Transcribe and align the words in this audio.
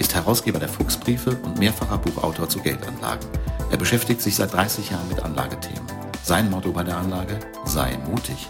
ist 0.00 0.14
Herausgeber 0.14 0.58
der 0.58 0.68
Fuchsbriefe 0.68 1.30
und 1.44 1.58
mehrfacher 1.58 1.98
Buchautor 1.98 2.48
zu 2.48 2.60
Geldanlagen. 2.60 3.28
Er 3.70 3.76
beschäftigt 3.76 4.22
sich 4.22 4.34
seit 4.34 4.52
30 4.52 4.90
Jahren 4.90 5.06
mit 5.08 5.22
Anlagethemen. 5.22 5.86
Sein 6.24 6.50
Motto 6.50 6.72
bei 6.72 6.82
der 6.82 6.96
Anlage: 6.96 7.38
Sei 7.66 7.96
mutig. 8.08 8.48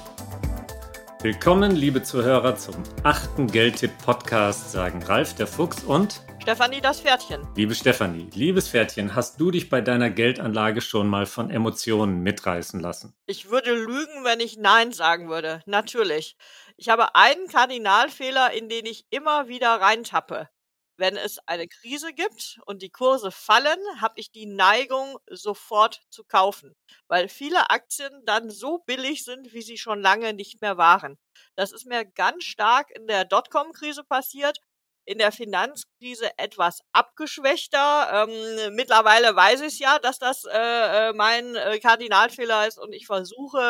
Willkommen, 1.22 1.72
liebe 1.72 2.02
Zuhörer, 2.02 2.56
zum 2.56 2.76
achten 3.02 3.48
Geldtipp-Podcast, 3.48 4.72
sagen 4.72 5.02
Ralf 5.02 5.34
der 5.34 5.46
Fuchs 5.46 5.82
und 5.82 6.22
Stefanie, 6.40 6.80
das 6.80 7.00
Pferdchen. 7.02 7.46
Liebe 7.54 7.74
Stefanie, 7.74 8.30
liebes 8.32 8.68
Pferdchen, 8.68 9.14
hast 9.14 9.38
du 9.38 9.50
dich 9.50 9.68
bei 9.68 9.82
deiner 9.82 10.08
Geldanlage 10.08 10.80
schon 10.80 11.06
mal 11.06 11.26
von 11.26 11.50
Emotionen 11.50 12.22
mitreißen 12.22 12.80
lassen? 12.80 13.12
Ich 13.26 13.50
würde 13.50 13.74
lügen, 13.74 14.24
wenn 14.24 14.40
ich 14.40 14.56
Nein 14.56 14.92
sagen 14.92 15.28
würde. 15.28 15.62
Natürlich. 15.66 16.36
Ich 16.78 16.88
habe 16.88 17.14
einen 17.14 17.48
Kardinalfehler, 17.48 18.52
in 18.54 18.70
den 18.70 18.86
ich 18.86 19.04
immer 19.10 19.48
wieder 19.48 19.80
reintappe. 19.80 20.48
Wenn 21.00 21.16
es 21.16 21.38
eine 21.46 21.66
Krise 21.66 22.12
gibt 22.12 22.60
und 22.66 22.82
die 22.82 22.90
Kurse 22.90 23.30
fallen, 23.30 23.78
habe 24.00 24.20
ich 24.20 24.30
die 24.30 24.46
Neigung, 24.46 25.18
sofort 25.30 26.02
zu 26.10 26.24
kaufen, 26.24 26.76
weil 27.08 27.28
viele 27.30 27.70
Aktien 27.70 28.12
dann 28.26 28.50
so 28.50 28.78
billig 28.78 29.24
sind, 29.24 29.54
wie 29.54 29.62
sie 29.62 29.78
schon 29.78 30.00
lange 30.02 30.34
nicht 30.34 30.60
mehr 30.60 30.76
waren. 30.76 31.18
Das 31.56 31.72
ist 31.72 31.86
mir 31.86 32.04
ganz 32.04 32.44
stark 32.44 32.90
in 32.90 33.06
der 33.06 33.24
Dotcom-Krise 33.24 34.04
passiert 34.04 34.58
in 35.06 35.18
der 35.18 35.32
Finanzkrise 35.32 36.30
etwas 36.38 36.82
abgeschwächter. 36.92 38.28
Ähm, 38.28 38.74
mittlerweile 38.76 39.34
weiß 39.34 39.62
ich 39.62 39.78
ja, 39.80 39.98
dass 39.98 40.18
das 40.18 40.44
äh, 40.44 41.08
äh, 41.08 41.12
mein 41.14 41.56
äh, 41.56 41.80
Kardinalfehler 41.80 42.68
ist 42.68 42.78
und 42.78 42.92
ich 42.92 43.06
versuche 43.06 43.60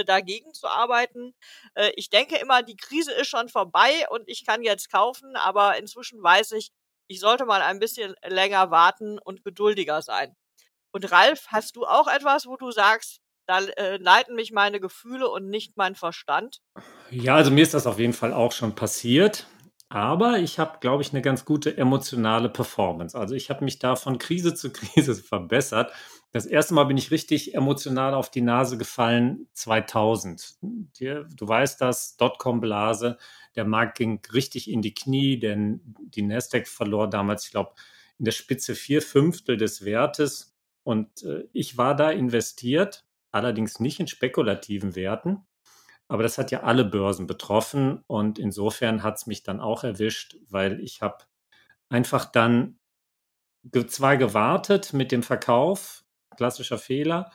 äh, 0.00 0.04
dagegen 0.04 0.52
zu 0.54 0.66
arbeiten. 0.66 1.34
Äh, 1.74 1.92
ich 1.96 2.10
denke 2.10 2.36
immer, 2.38 2.62
die 2.62 2.76
Krise 2.76 3.12
ist 3.12 3.28
schon 3.28 3.48
vorbei 3.48 4.08
und 4.10 4.28
ich 4.28 4.44
kann 4.44 4.62
jetzt 4.62 4.90
kaufen, 4.90 5.36
aber 5.36 5.78
inzwischen 5.78 6.22
weiß 6.22 6.52
ich, 6.52 6.70
ich 7.08 7.20
sollte 7.20 7.46
mal 7.46 7.62
ein 7.62 7.78
bisschen 7.78 8.14
länger 8.26 8.70
warten 8.70 9.18
und 9.18 9.42
geduldiger 9.42 10.02
sein. 10.02 10.36
Und 10.92 11.10
Ralf, 11.10 11.46
hast 11.48 11.76
du 11.76 11.84
auch 11.84 12.08
etwas, 12.08 12.46
wo 12.46 12.56
du 12.56 12.70
sagst, 12.70 13.20
da 13.46 13.60
äh, 13.60 13.96
leiten 13.96 14.34
mich 14.34 14.52
meine 14.52 14.78
Gefühle 14.78 15.28
und 15.28 15.48
nicht 15.48 15.76
mein 15.76 15.94
Verstand? 15.94 16.60
Ja, 17.10 17.34
also 17.34 17.50
mir 17.50 17.62
ist 17.62 17.74
das 17.74 17.86
auf 17.86 17.98
jeden 17.98 18.12
Fall 18.12 18.32
auch 18.32 18.52
schon 18.52 18.74
passiert. 18.74 19.46
Aber 19.90 20.38
ich 20.38 20.58
habe, 20.58 20.78
glaube 20.80 21.02
ich, 21.02 21.12
eine 21.12 21.22
ganz 21.22 21.46
gute 21.46 21.76
emotionale 21.76 22.50
Performance. 22.50 23.18
Also 23.18 23.34
ich 23.34 23.48
habe 23.48 23.64
mich 23.64 23.78
da 23.78 23.96
von 23.96 24.18
Krise 24.18 24.54
zu 24.54 24.70
Krise 24.72 25.14
verbessert. 25.14 25.92
Das 26.30 26.44
erste 26.44 26.74
Mal 26.74 26.84
bin 26.84 26.98
ich 26.98 27.10
richtig 27.10 27.54
emotional 27.54 28.12
auf 28.12 28.30
die 28.30 28.42
Nase 28.42 28.76
gefallen 28.76 29.48
2000. 29.54 30.58
Du 30.60 31.48
weißt 31.48 31.80
das, 31.80 32.16
Dotcom-Blase, 32.18 33.16
der 33.56 33.64
Markt 33.64 33.96
ging 33.96 34.20
richtig 34.34 34.70
in 34.70 34.82
die 34.82 34.92
Knie, 34.92 35.38
denn 35.38 35.80
die 35.84 36.22
Nasdaq 36.22 36.68
verlor 36.68 37.08
damals, 37.08 37.46
ich 37.46 37.52
glaube, 37.52 37.72
in 38.18 38.26
der 38.26 38.32
Spitze 38.32 38.74
vier 38.74 39.00
Fünftel 39.00 39.56
des 39.56 39.86
Wertes. 39.86 40.54
Und 40.82 41.22
äh, 41.22 41.44
ich 41.52 41.78
war 41.78 41.96
da 41.96 42.10
investiert, 42.10 43.06
allerdings 43.30 43.80
nicht 43.80 44.00
in 44.00 44.06
spekulativen 44.06 44.96
Werten, 44.96 45.46
aber 46.08 46.22
das 46.22 46.38
hat 46.38 46.50
ja 46.50 46.62
alle 46.62 46.84
Börsen 46.84 47.26
betroffen 47.26 48.02
und 48.06 48.38
insofern 48.38 49.02
hat 49.02 49.16
es 49.18 49.26
mich 49.26 49.42
dann 49.42 49.60
auch 49.60 49.84
erwischt, 49.84 50.36
weil 50.48 50.80
ich 50.80 51.02
habe 51.02 51.24
einfach 51.88 52.24
dann 52.24 52.78
zwar 53.88 54.16
gewartet 54.16 54.92
mit 54.92 55.12
dem 55.12 55.22
Verkauf, 55.22 56.04
klassischer 56.36 56.78
Fehler, 56.78 57.30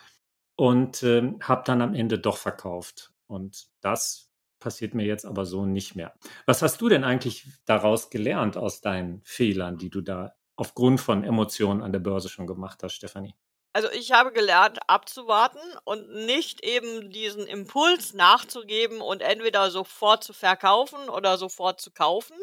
und 0.56 1.03
äh, 1.03 1.34
habe 1.41 1.63
dann 1.66 1.81
am 1.81 1.94
Ende 1.94 2.19
doch 2.19 2.38
verkauft. 2.38 3.11
Und 3.28 3.67
das 3.81 4.31
passiert 4.59 4.94
mir 4.94 5.05
jetzt 5.05 5.25
aber 5.25 5.45
so 5.45 5.66
nicht 5.66 5.95
mehr. 5.95 6.13
Was 6.45 6.61
hast 6.61 6.79
du 6.81 6.90
denn 6.90 7.03
eigentlich 7.03 7.47
daraus 7.66 8.09
gelernt 8.09 8.57
aus 8.57 8.81
deinen 8.81 9.22
Fehlern, 9.23 9.78
die 9.78 9.90
du 9.90 10.01
da 10.01 10.35
aufgrund 10.55 11.01
von 11.01 11.23
Emotionen 11.23 11.81
an 11.81 11.91
der 11.91 12.00
Börse 12.00 12.29
schon 12.29 12.47
gemacht 12.47 12.84
hast, 12.84 12.94
Stefanie? 12.94 13.35
Also 13.73 13.89
ich 13.91 14.11
habe 14.11 14.31
gelernt, 14.31 14.78
abzuwarten 14.88 15.59
und 15.84 16.07
nicht 16.09 16.63
eben 16.63 17.09
diesen 17.11 17.47
Impuls 17.47 18.13
nachzugeben 18.13 19.01
und 19.01 19.22
entweder 19.23 19.72
sofort 19.72 20.23
zu 20.23 20.31
verkaufen 20.34 21.09
oder 21.09 21.38
sofort 21.38 21.81
zu 21.81 21.91
kaufen. 21.91 22.38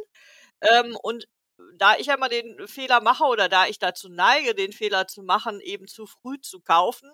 Ähm, 0.63 0.97
und 1.03 1.29
da 1.77 1.97
ich 1.97 2.07
ja 2.07 2.15
immer 2.15 2.29
den 2.31 2.67
Fehler 2.69 3.01
mache 3.03 3.25
oder 3.25 3.49
da 3.49 3.67
ich 3.67 3.79
dazu 3.79 4.09
neige, 4.09 4.55
den 4.55 4.73
Fehler 4.73 5.07
zu 5.09 5.23
machen, 5.23 5.61
eben 5.61 5.87
zu 5.89 6.07
früh 6.07 6.41
zu 6.41 6.61
kaufen, 6.61 7.11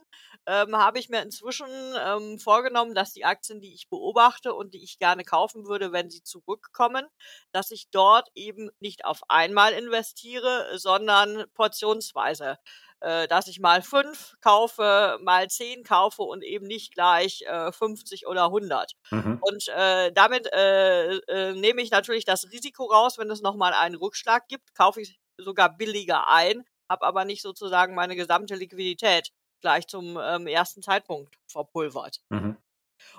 ähm, 0.47 0.77
habe 0.77 0.99
ich 1.01 1.09
mir 1.09 1.23
inzwischen 1.23 1.67
ähm, 1.99 2.39
vorgenommen, 2.39 2.95
dass 2.95 3.13
die 3.13 3.25
Aktien, 3.25 3.61
die 3.61 3.75
ich 3.75 3.89
beobachte 3.89 4.55
und 4.55 4.75
die 4.75 4.83
ich 4.85 4.99
gerne 4.99 5.25
kaufen 5.25 5.67
würde, 5.67 5.93
wenn 5.93 6.11
sie 6.11 6.23
zurückkommen, 6.23 7.07
dass 7.53 7.71
ich 7.73 7.91
dort 7.91 8.29
eben 8.35 8.71
nicht 8.81 9.05
auf 9.05 9.21
einmal 9.29 9.73
investiere, 9.73 10.79
sondern 10.79 11.45
portionsweise 11.55 12.59
äh, 13.07 13.29
dass 13.29 13.47
ich 13.47 13.61
mal 13.61 13.83
fünf 13.83 14.35
kaufe, 14.41 15.19
mal 15.23 15.49
zehn 15.49 15.85
kaufe 15.85 16.23
und 16.23 16.43
eben 16.43 16.67
nicht 16.67 16.93
gleich 16.93 17.43
äh, 17.43 17.71
50 17.71 18.27
oder 18.27 18.47
100. 18.47 18.95
Mhm. 19.13 19.39
Und 19.41 19.69
äh, 19.69 20.11
damit 20.13 20.53
äh, 20.53 21.15
äh, 21.15 21.53
nehme 21.53 21.83
ich 21.83 21.93
natürlich 21.93 22.25
das 22.25 22.51
Risiko 22.51 22.87
raus, 22.87 23.17
wenn 23.17 23.31
es 23.31 23.43
nochmal 23.43 23.75
einen 23.75 23.95
Rückschlag 23.95 24.49
gibt, 24.49 24.75
kaufe 24.75 25.01
ich 25.01 25.21
sogar 25.39 25.77
billiger 25.77 26.29
ein, 26.29 26.65
habe 26.91 27.07
aber 27.07 27.25
nicht 27.25 27.43
sozusagen 27.43 27.95
meine 27.95 28.17
gesamte 28.17 28.57
Liquidität 28.57 29.31
gleich 29.61 29.87
zum 29.87 30.19
ähm, 30.21 30.49
ersten 30.49 30.83
Zeitpunkt 30.83 31.37
verpulvert. 31.47 32.23
Mhm. 32.31 32.57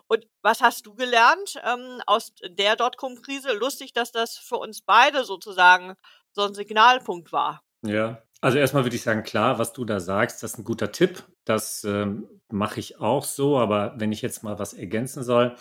Und 0.08 0.28
was 0.42 0.60
hast 0.60 0.86
du 0.86 0.96
gelernt 0.96 1.62
ähm, 1.64 2.02
aus 2.08 2.34
der 2.44 2.76
Dotcom-Krise? 2.76 3.54
Lustig, 3.54 3.94
dass 3.94 4.12
das 4.12 4.38
für 4.38 4.58
uns 4.58 4.82
beide 4.82 5.24
sozusagen 5.24 5.96
so 6.34 6.44
ein 6.44 6.56
Signalpunkt 6.56 7.32
war. 7.32 7.64
Ja, 7.84 8.22
also 8.42 8.58
erstmal 8.58 8.84
würde 8.86 8.96
ich 8.96 9.02
sagen, 9.02 9.24
klar, 9.24 9.60
was 9.60 9.74
du 9.74 9.86
da 9.86 10.00
sagst, 10.00 10.44
das 10.44 10.54
ist 10.54 10.60
ein 10.60 10.64
guter 10.64 10.92
Tipp. 10.92 11.24
Das 11.46 11.84
ähm, 11.84 12.28
mache 12.50 12.80
ich 12.80 13.00
auch 13.00 13.24
so, 13.24 13.58
aber 13.58 13.96
wenn 13.98 14.12
ich 14.12 14.22
jetzt 14.22 14.44
mal 14.44 14.60
was 14.60 14.74
ergänzen 14.74 15.24
soll, 15.24 15.56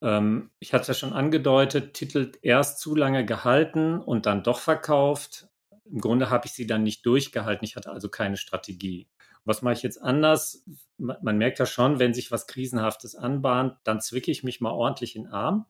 ähm, 0.00 0.50
ich 0.58 0.72
hatte 0.72 0.82
es 0.82 0.88
ja 0.88 0.94
schon 0.94 1.12
angedeutet, 1.12 1.94
Titel 1.94 2.32
erst 2.42 2.80
zu 2.80 2.94
lange 2.94 3.24
gehalten 3.24 3.98
und 3.98 4.26
dann 4.26 4.42
doch 4.42 4.60
verkauft. 4.60 5.48
Im 5.90 6.00
Grunde 6.00 6.30
habe 6.30 6.46
ich 6.46 6.52
sie 6.52 6.66
dann 6.66 6.82
nicht 6.82 7.04
durchgehalten. 7.06 7.64
Ich 7.64 7.76
hatte 7.76 7.90
also 7.90 8.08
keine 8.08 8.36
Strategie. 8.36 9.08
Was 9.44 9.62
mache 9.62 9.74
ich 9.74 9.82
jetzt 9.82 10.02
anders? 10.02 10.64
Man 10.98 11.38
merkt 11.38 11.58
ja 11.58 11.66
schon, 11.66 11.98
wenn 11.98 12.12
sich 12.12 12.30
was 12.30 12.46
Krisenhaftes 12.46 13.14
anbahnt, 13.14 13.76
dann 13.84 14.00
zwicke 14.00 14.30
ich 14.30 14.44
mich 14.44 14.60
mal 14.60 14.72
ordentlich 14.72 15.16
in 15.16 15.24
den 15.24 15.32
Arm 15.32 15.66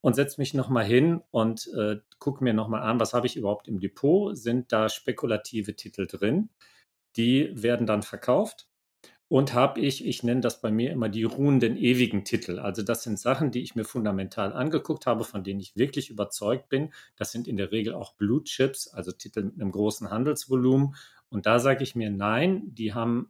und 0.00 0.14
setze 0.14 0.40
mich 0.40 0.54
nochmal 0.54 0.84
hin 0.84 1.22
und 1.30 1.68
äh, 1.76 1.98
gucke 2.18 2.42
mir 2.42 2.54
nochmal 2.54 2.82
an, 2.82 3.00
was 3.00 3.12
habe 3.12 3.26
ich 3.26 3.36
überhaupt 3.36 3.68
im 3.68 3.80
Depot? 3.80 4.36
Sind 4.36 4.72
da 4.72 4.88
spekulative 4.88 5.76
Titel 5.76 6.06
drin? 6.06 6.50
Die 7.16 7.50
werden 7.54 7.86
dann 7.86 8.02
verkauft. 8.02 8.69
Und 9.30 9.54
habe 9.54 9.78
ich, 9.78 10.04
ich 10.04 10.24
nenne 10.24 10.40
das 10.40 10.60
bei 10.60 10.72
mir 10.72 10.90
immer 10.90 11.08
die 11.08 11.22
ruhenden 11.22 11.76
ewigen 11.76 12.24
Titel. 12.24 12.58
Also 12.58 12.82
das 12.82 13.04
sind 13.04 13.16
Sachen, 13.16 13.52
die 13.52 13.62
ich 13.62 13.76
mir 13.76 13.84
fundamental 13.84 14.52
angeguckt 14.52 15.06
habe, 15.06 15.22
von 15.22 15.44
denen 15.44 15.60
ich 15.60 15.76
wirklich 15.76 16.10
überzeugt 16.10 16.68
bin. 16.68 16.92
Das 17.14 17.30
sind 17.30 17.46
in 17.46 17.56
der 17.56 17.70
Regel 17.70 17.94
auch 17.94 18.14
Blue 18.14 18.42
Chips, 18.42 18.88
also 18.88 19.12
Titel 19.12 19.44
mit 19.44 19.54
einem 19.54 19.70
großen 19.70 20.10
Handelsvolumen. 20.10 20.96
Und 21.28 21.46
da 21.46 21.60
sage 21.60 21.84
ich 21.84 21.94
mir, 21.94 22.10
nein, 22.10 22.74
die 22.74 22.92
haben, 22.92 23.28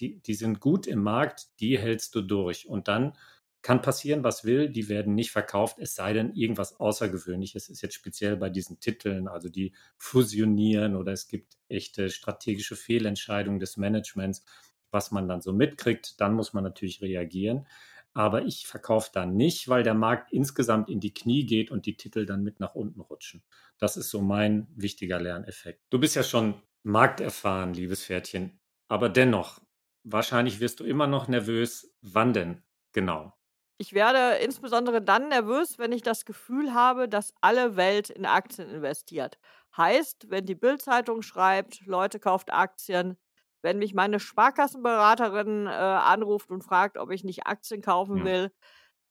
die, 0.00 0.18
die 0.18 0.32
sind 0.32 0.60
gut 0.60 0.86
im 0.86 1.02
Markt, 1.02 1.48
die 1.60 1.78
hältst 1.78 2.14
du 2.14 2.22
durch. 2.22 2.66
Und 2.66 2.88
dann 2.88 3.12
kann 3.60 3.82
passieren, 3.82 4.24
was 4.24 4.44
will, 4.44 4.70
die 4.70 4.88
werden 4.88 5.14
nicht 5.14 5.30
verkauft, 5.30 5.78
es 5.78 5.94
sei 5.94 6.14
denn, 6.14 6.32
irgendwas 6.32 6.80
Außergewöhnliches 6.80 7.68
ist 7.68 7.82
jetzt 7.82 7.96
speziell 7.96 8.38
bei 8.38 8.48
diesen 8.48 8.80
Titeln, 8.80 9.28
also 9.28 9.50
die 9.50 9.74
fusionieren 9.98 10.96
oder 10.96 11.12
es 11.12 11.28
gibt 11.28 11.58
echte 11.68 12.08
strategische 12.08 12.76
Fehlentscheidungen 12.76 13.60
des 13.60 13.76
Managements, 13.76 14.44
was 14.90 15.10
man 15.10 15.28
dann 15.28 15.40
so 15.40 15.52
mitkriegt, 15.52 16.20
dann 16.20 16.34
muss 16.34 16.52
man 16.52 16.64
natürlich 16.64 17.00
reagieren. 17.02 17.66
Aber 18.14 18.42
ich 18.42 18.66
verkaufe 18.66 19.10
da 19.12 19.26
nicht, 19.26 19.68
weil 19.68 19.82
der 19.82 19.94
Markt 19.94 20.32
insgesamt 20.32 20.88
in 20.88 20.98
die 20.98 21.14
Knie 21.14 21.46
geht 21.46 21.70
und 21.70 21.86
die 21.86 21.96
Titel 21.96 22.26
dann 22.26 22.42
mit 22.42 22.58
nach 22.58 22.74
unten 22.74 23.00
rutschen. 23.00 23.44
Das 23.78 23.96
ist 23.96 24.10
so 24.10 24.20
mein 24.20 24.66
wichtiger 24.74 25.20
Lerneffekt. 25.20 25.82
Du 25.90 25.98
bist 26.00 26.16
ja 26.16 26.22
schon 26.22 26.60
markterfahren, 26.82 27.74
liebes 27.74 28.04
Pferdchen. 28.04 28.58
Aber 28.88 29.08
dennoch, 29.08 29.60
wahrscheinlich 30.04 30.60
wirst 30.60 30.80
du 30.80 30.84
immer 30.84 31.06
noch 31.06 31.28
nervös. 31.28 31.94
Wann 32.00 32.32
denn 32.32 32.62
genau? 32.92 33.34
Ich 33.80 33.92
werde 33.92 34.38
insbesondere 34.42 35.00
dann 35.00 35.28
nervös, 35.28 35.78
wenn 35.78 35.92
ich 35.92 36.02
das 36.02 36.24
Gefühl 36.24 36.74
habe, 36.74 37.08
dass 37.08 37.32
alle 37.40 37.76
Welt 37.76 38.10
in 38.10 38.26
Aktien 38.26 38.68
investiert. 38.68 39.38
Heißt, 39.76 40.30
wenn 40.30 40.46
die 40.46 40.56
Bildzeitung 40.56 41.22
schreibt, 41.22 41.86
Leute 41.86 42.18
kauft 42.18 42.52
Aktien, 42.52 43.16
wenn 43.62 43.78
mich 43.78 43.94
meine 43.94 44.20
Sparkassenberaterin 44.20 45.66
äh, 45.66 45.70
anruft 45.70 46.50
und 46.50 46.62
fragt, 46.64 46.96
ob 46.98 47.10
ich 47.10 47.24
nicht 47.24 47.46
Aktien 47.46 47.82
kaufen 47.82 48.22
Hm. 48.22 48.24
will, 48.24 48.50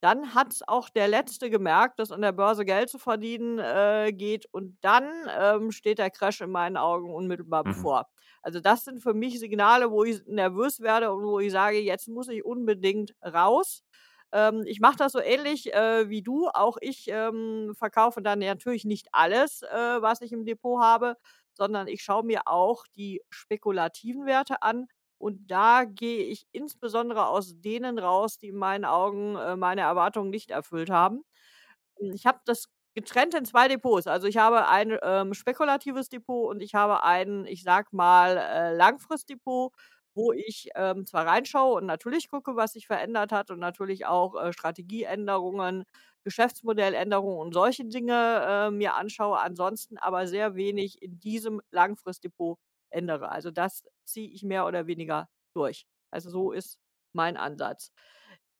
dann 0.00 0.34
hat 0.34 0.54
auch 0.68 0.90
der 0.90 1.08
Letzte 1.08 1.50
gemerkt, 1.50 1.98
dass 1.98 2.12
an 2.12 2.22
der 2.22 2.30
Börse 2.32 2.64
Geld 2.64 2.88
zu 2.88 2.98
verdienen 2.98 3.58
äh, 3.58 4.12
geht 4.12 4.46
und 4.52 4.78
dann 4.80 5.10
ähm, 5.36 5.72
steht 5.72 5.98
der 5.98 6.10
Crash 6.10 6.40
in 6.40 6.50
meinen 6.50 6.76
Augen 6.76 7.12
unmittelbar 7.12 7.64
Mhm. 7.64 7.88
bevor. 7.88 8.06
Also 8.42 8.60
das 8.60 8.84
sind 8.84 9.02
für 9.02 9.12
mich 9.14 9.40
Signale, 9.40 9.90
wo 9.90 10.04
ich 10.04 10.22
nervös 10.26 10.80
werde 10.80 11.12
und 11.12 11.24
wo 11.24 11.40
ich 11.40 11.50
sage, 11.50 11.78
jetzt 11.80 12.06
muss 12.08 12.28
ich 12.28 12.44
unbedingt 12.44 13.14
raus. 13.24 13.82
Ähm, 14.32 14.62
ich 14.66 14.78
mache 14.80 14.96
das 14.98 15.12
so 15.12 15.20
ähnlich 15.20 15.72
äh, 15.74 16.08
wie 16.08 16.22
du. 16.22 16.48
Auch 16.48 16.76
ich 16.80 17.06
ähm, 17.08 17.72
verkaufe 17.76 18.22
dann 18.22 18.38
natürlich 18.38 18.84
nicht 18.84 19.08
alles, 19.12 19.62
äh, 19.62 19.68
was 20.02 20.20
ich 20.20 20.32
im 20.32 20.44
Depot 20.44 20.80
habe, 20.80 21.16
sondern 21.58 21.88
ich 21.88 22.02
schaue 22.02 22.24
mir 22.24 22.42
auch 22.46 22.86
die 22.96 23.22
spekulativen 23.30 24.26
Werte 24.26 24.62
an. 24.62 24.86
Und 25.18 25.50
da 25.50 25.84
gehe 25.84 26.24
ich 26.26 26.46
insbesondere 26.52 27.26
aus 27.28 27.60
denen 27.60 27.98
raus, 27.98 28.38
die 28.38 28.48
in 28.48 28.56
meinen 28.56 28.84
Augen 28.86 29.36
äh, 29.36 29.56
meine 29.56 29.82
Erwartungen 29.82 30.30
nicht 30.30 30.50
erfüllt 30.52 30.90
haben. 30.90 31.24
Hm, 31.98 32.12
ich 32.12 32.26
habe 32.26 32.40
das 32.44 32.66
getrennt 32.94 33.34
in 33.34 33.44
2 33.44 33.68
Depots. 33.68 34.06
Also, 34.06 34.26
ich 34.26 34.36
habe 34.38 34.68
ein, 34.68 34.98
ähm, 35.02 35.34
spekulatives 35.34 36.08
Depot 36.08 36.48
und 36.50 36.62
ich 36.62 36.74
habe 36.74 37.02
ein, 37.04 37.46
ich 37.46 37.62
sage 37.62 37.88
mal, 37.92 38.36
äh, 38.38 38.74
Langfristdepot, 38.76 39.72
wo 40.14 40.32
ich, 40.32 40.68
ähm, 40.74 41.06
zwar 41.06 41.26
reinschaue 41.26 41.74
und 41.76 41.86
natürlich 41.86 42.28
gucke, 42.30 42.56
was 42.56 42.72
sich 42.72 42.86
verändert 42.86 43.30
hat 43.32 43.50
und 43.50 43.60
natürlich 43.60 44.06
auch, 44.06 44.34
äh, 44.42 44.52
Strategieänderungen, 44.52 45.84
Geschäftsmodelländerungen 46.28 47.38
und 47.40 47.54
solche 47.54 47.84
Dinge, 47.86 48.68
äh, 48.68 48.70
mir 48.70 48.94
anschaue, 48.94 49.38
ansonsten 49.40 49.98
aber 49.98 50.26
sehr 50.28 50.54
wenig 50.56 51.00
in 51.02 51.18
diesem 51.20 51.60
Langfristdepot 51.70 52.58
ändere. 52.90 53.30
Also, 53.30 53.50
das 53.50 53.82
ziehe 54.04 54.30
ich 54.30 54.42
mehr 54.44 54.66
oder 54.66 54.86
weniger 54.86 55.28
durch. 55.54 55.86
Also, 56.10 56.30
so 56.30 56.52
ist 56.52 56.78
mein 57.14 57.36
Ansatz. 57.38 57.90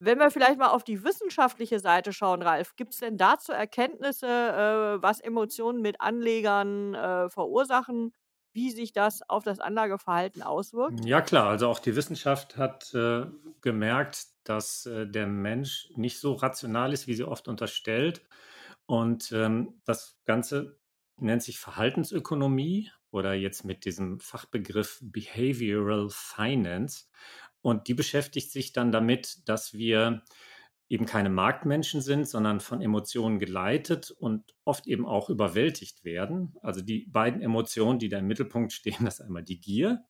Wenn 0.01 0.19
wir 0.19 0.31
vielleicht 0.31 0.59
mal 0.59 0.69
auf 0.71 0.85
die 0.85 1.03
wissenschaftliche 1.05 1.81
Seite 1.81 2.13
schauen, 2.13 2.43
Ralf, 2.43 2.77
gibt's 2.77 2.99
denn 2.99 3.17
dazu 3.17 3.53
Erkenntnisse, 3.53 4.27
äh, 4.29 5.03
was 5.03 5.21
Emotionen 5.21 5.83
mit 5.83 6.01
Anlegern, 6.01 6.95
äh, 6.95 7.29
verursachen, 7.31 8.13
wie 8.53 8.71
sich 8.71 8.93
das 8.93 9.21
auf 9.29 9.45
das 9.45 9.61
Anlageverhalten 9.61 10.43
auswirkt? 10.43 11.05
Ja 11.05 11.21
klar, 11.21 11.49
also 11.49 11.69
auch 11.69 11.79
die 11.79 11.97
Wissenschaft 11.97 12.57
hat 12.57 12.93
äh, 12.95 13.27
gemerkt, 13.61 14.27
dass 14.45 14.87
äh, 14.87 15.07
der 15.07 15.27
Mensch 15.27 15.89
nicht 15.95 16.19
so 16.19 16.35
rational 16.35 16.93
ist, 16.93 17.07
wie 17.07 17.15
sie 17.15 17.25
oft 17.25 17.49
unterstellt. 17.49 18.23
Und 18.87 19.33
ähm, 19.33 19.81
das 19.85 20.19
Ganze 20.25 20.79
nennt 21.17 21.43
sich 21.43 21.59
Verhaltensökonomie 21.59 22.91
oder 23.11 23.35
jetzt 23.35 23.65
mit 23.65 23.85
diesem 23.85 24.21
Fachbegriff 24.21 24.99
Behavioral 25.03 26.09
Finance. 26.11 27.07
Und 27.61 27.89
die 27.89 27.95
beschäftigt 27.95 28.51
sich 28.51 28.73
dann 28.73 28.93
damit, 28.93 29.49
dass 29.49 29.75
wir 29.75 30.23
eben 30.89 31.05
keine 31.05 31.29
Marktmenschen 31.29 32.01
sind, 32.01 32.27
sondern 32.27 32.61
von 32.61 32.81
Emotionen 32.81 33.39
geleitet 33.39 34.11
und 34.11 34.55
oft 34.65 34.87
eben 34.87 35.07
auch 35.07 35.29
überwältigt 35.29 36.05
werden. 36.05 36.57
Also 36.63 36.81
die 36.81 37.07
beiden 37.07 37.43
Emotionen, 37.43 37.99
die 37.99 38.09
da 38.09 38.19
im 38.19 38.27
Mittelpunkt 38.27 38.73
stehen, 38.73 38.97
das 39.05 39.21
ist 39.21 39.27
einmal 39.27 39.43
die 39.43 39.61
Gier 39.61 40.05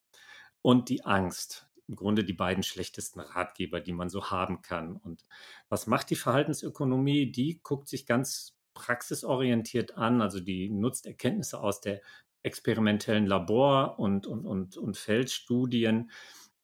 und 0.62 0.88
die 0.88 1.04
Angst. 1.04 1.68
Im 1.88 1.96
Grunde 1.96 2.22
die 2.22 2.34
beiden 2.34 2.62
schlechtesten 2.62 3.20
Ratgeber, 3.20 3.80
die 3.80 3.92
man 3.92 4.10
so 4.10 4.30
haben 4.30 4.60
kann. 4.60 4.96
Und 4.96 5.24
was 5.70 5.86
macht 5.86 6.10
die 6.10 6.16
Verhaltensökonomie? 6.16 7.32
Die 7.32 7.60
guckt 7.62 7.88
sich 7.88 8.04
ganz 8.04 8.58
praxisorientiert 8.74 9.96
an, 9.96 10.20
also 10.20 10.38
die 10.38 10.68
nutzt 10.70 11.06
Erkenntnisse 11.06 11.58
aus 11.58 11.80
der 11.80 12.00
experimentellen 12.42 13.26
Labor- 13.26 13.98
und, 13.98 14.26
und, 14.26 14.46
und, 14.46 14.76
und 14.76 14.96
Feldstudien, 14.96 16.10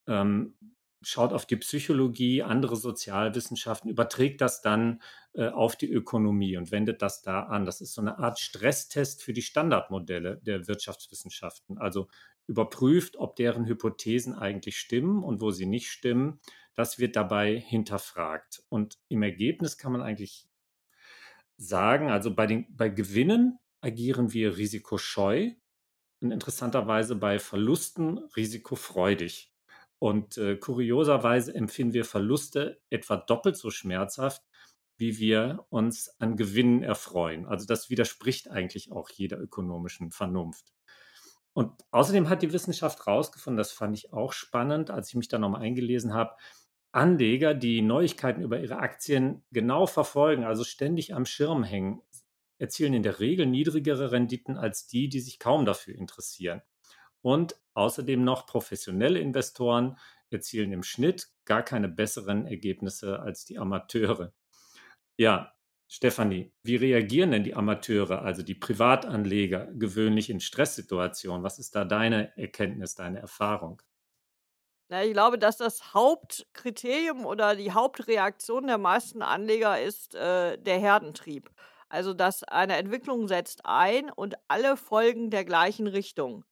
ähm, 0.07 0.55
schaut 1.05 1.33
auf 1.33 1.47
die 1.47 1.57
Psychologie, 1.57 2.43
andere 2.43 2.77
Sozialwissenschaften, 2.77 3.91
überträgt 3.91 4.41
das 4.41 4.63
dann 4.63 5.03
äh, 5.35 5.49
auf 5.49 5.77
die 5.77 5.91
Ökonomie 5.91 6.57
und 6.57 6.71
wendet 6.71 7.03
das 7.03 7.23
da 7.23 7.45
an. 7.45 7.65
Das 7.65 7.81
ist 7.81 7.95
so 7.95 8.01
eine 8.01 8.19
Art 8.19 8.39
Stresstest 8.39 9.23
für 9.23 9.33
die 9.33 9.43
Standardmodelle 9.43 10.41
der 10.43 10.67
Wirtschaftswissenschaften. 10.67 11.79
Also 11.79 12.09
überprüft, 12.47 13.17
ob 13.17 13.37
deren 13.37 13.67
Hypothesen 13.67 14.35
eigentlich 14.35 14.79
stimmen 14.79 15.23
und 15.23 15.41
wo 15.41 15.51
sie 15.51 15.67
nicht 15.67 15.89
stimmen. 15.91 16.41
Das 16.75 16.99
wird 16.99 17.17
dabei 17.17 17.59
hinterfragt. 17.59 18.65
Und 18.69 18.99
im 19.09 19.23
Ergebnis 19.23 19.79
kann 19.79 19.93
man 19.93 20.03
eigentlich 20.03 20.49
sagen, 21.57 22.11
also 22.11 22.35
bei, 22.35 22.47
den, 22.47 22.67
bei 22.69 22.89
Gewinnen 22.89 23.59
agieren 23.81 24.33
wir 24.33 24.57
risikoscheu 24.57 25.53
und 26.21 26.31
interessanterweise 26.31 27.17
bei 27.17 27.39
Verlusten 27.39 28.19
risikofreudig. 28.37 29.54
Und 30.05 30.37
äh, 30.37 30.57
kurioserweise 30.57 31.55
empfinden 31.55 31.95
wir 31.95 32.05
Verluste 32.05 32.79
etwa 32.91 33.17
doppelt 33.17 33.57
so 33.57 33.71
schmerzhaft, 33.71 34.43
wie 34.99 35.17
wir 35.19 35.65
uns 35.71 36.15
an 36.21 36.37
Gewinnen 36.37 36.83
erfreuen. 36.83 37.47
Also 37.47 37.65
das 37.65 37.89
widerspricht 37.89 38.51
eigentlich 38.51 38.93
auch 38.93 39.09
jeder 39.09 39.41
ökonomischen 39.41 40.11
Vernunft. 40.11 40.75
Und 41.55 41.73
außerdem 41.91 42.29
hat 42.29 42.43
die 42.43 42.53
Wissenschaft 42.53 42.99
herausgefunden, 43.07 43.57
das 43.57 43.73
fand 43.73 43.97
ich 43.97 44.13
auch 44.13 44.35
spannend, 44.35 44.91
als 44.91 45.09
ich 45.09 45.15
mich 45.15 45.29
da 45.29 45.39
nochmal 45.39 45.63
eingelesen 45.63 46.13
habe, 46.13 46.37
Anleger, 46.93 47.55
die 47.55 47.81
Neuigkeiten 47.81 48.43
über 48.43 48.61
ihre 48.61 48.81
Aktien 48.81 49.43
genau 49.53 49.87
verfolgen, 49.87 50.45
also 50.45 50.65
ständig 50.65 51.15
am 51.15 51.25
Schirm 51.25 51.65
hängen, 51.65 52.03
erzielen 52.59 52.93
in 52.93 53.05
der 53.05 53.21
Regel 53.21 53.47
niedrigere 53.47 54.13
Renditen 54.13 54.59
als 54.59 54.87
die, 54.87 55.09
die 55.09 55.21
sich 55.21 55.39
kaum 55.39 55.65
dafür 55.65 55.95
interessieren. 55.95 56.61
Und 57.25 57.57
außerdem 57.73 58.23
noch 58.23 58.45
professionelle 58.45 59.19
Investoren 59.19 59.97
erzielen 60.29 60.73
im 60.73 60.83
Schnitt 60.83 61.29
gar 61.47 61.63
keine 61.63 61.89
besseren 61.89 62.47
Ergebnisse 62.47 63.21
als 63.21 63.47
die 63.47 63.57
Amateure. 63.57 64.35
Ja, 65.17 65.55
Stefanie, 65.89 66.53
wie 66.63 66.77
reagieren 66.77 67.31
denn 67.31 67.43
die 67.43 67.55
Amateure, 67.55 68.21
also 68.21 68.43
die 68.43 68.55
Privatanleger, 68.55 69.69
gewöhnlich 69.73 70.29
in 70.29 70.39
Stresssituationen? 70.39 71.43
Was 71.43 71.59
ist 71.59 71.75
da 71.75 71.87
deine 71.87 72.37
Erkenntnis, 72.37 72.95
deine 72.95 73.21
Erfahrung? 73.21 73.81
Na, 74.91 75.03
ich 75.03 75.15
glaube, 75.15 75.39
dass 75.39 75.57
das 75.57 75.95
Hauptkriterium 75.95 77.25
oder 77.25 77.57
die 77.57 77.73
Hauptreaktion 77.73 78.67
der 78.67 78.77
meisten 78.77 79.23
Anleger 79.23 79.81
ist 79.81 80.15
äh, 80.15 80.59
der 80.59 80.79
Herdentrieb. 80.79 81.51
Also, 81.89 82.13
dass 82.13 82.45
eine 82.45 82.77
Entwicklung 82.77 83.29
setzt 83.29 83.65
ein 83.65 84.11
und 84.11 84.35
alle 84.47 84.77
folgen 84.77 85.31
der 85.31 85.47
gleichen 85.47 85.87
Richtung. 85.87 86.45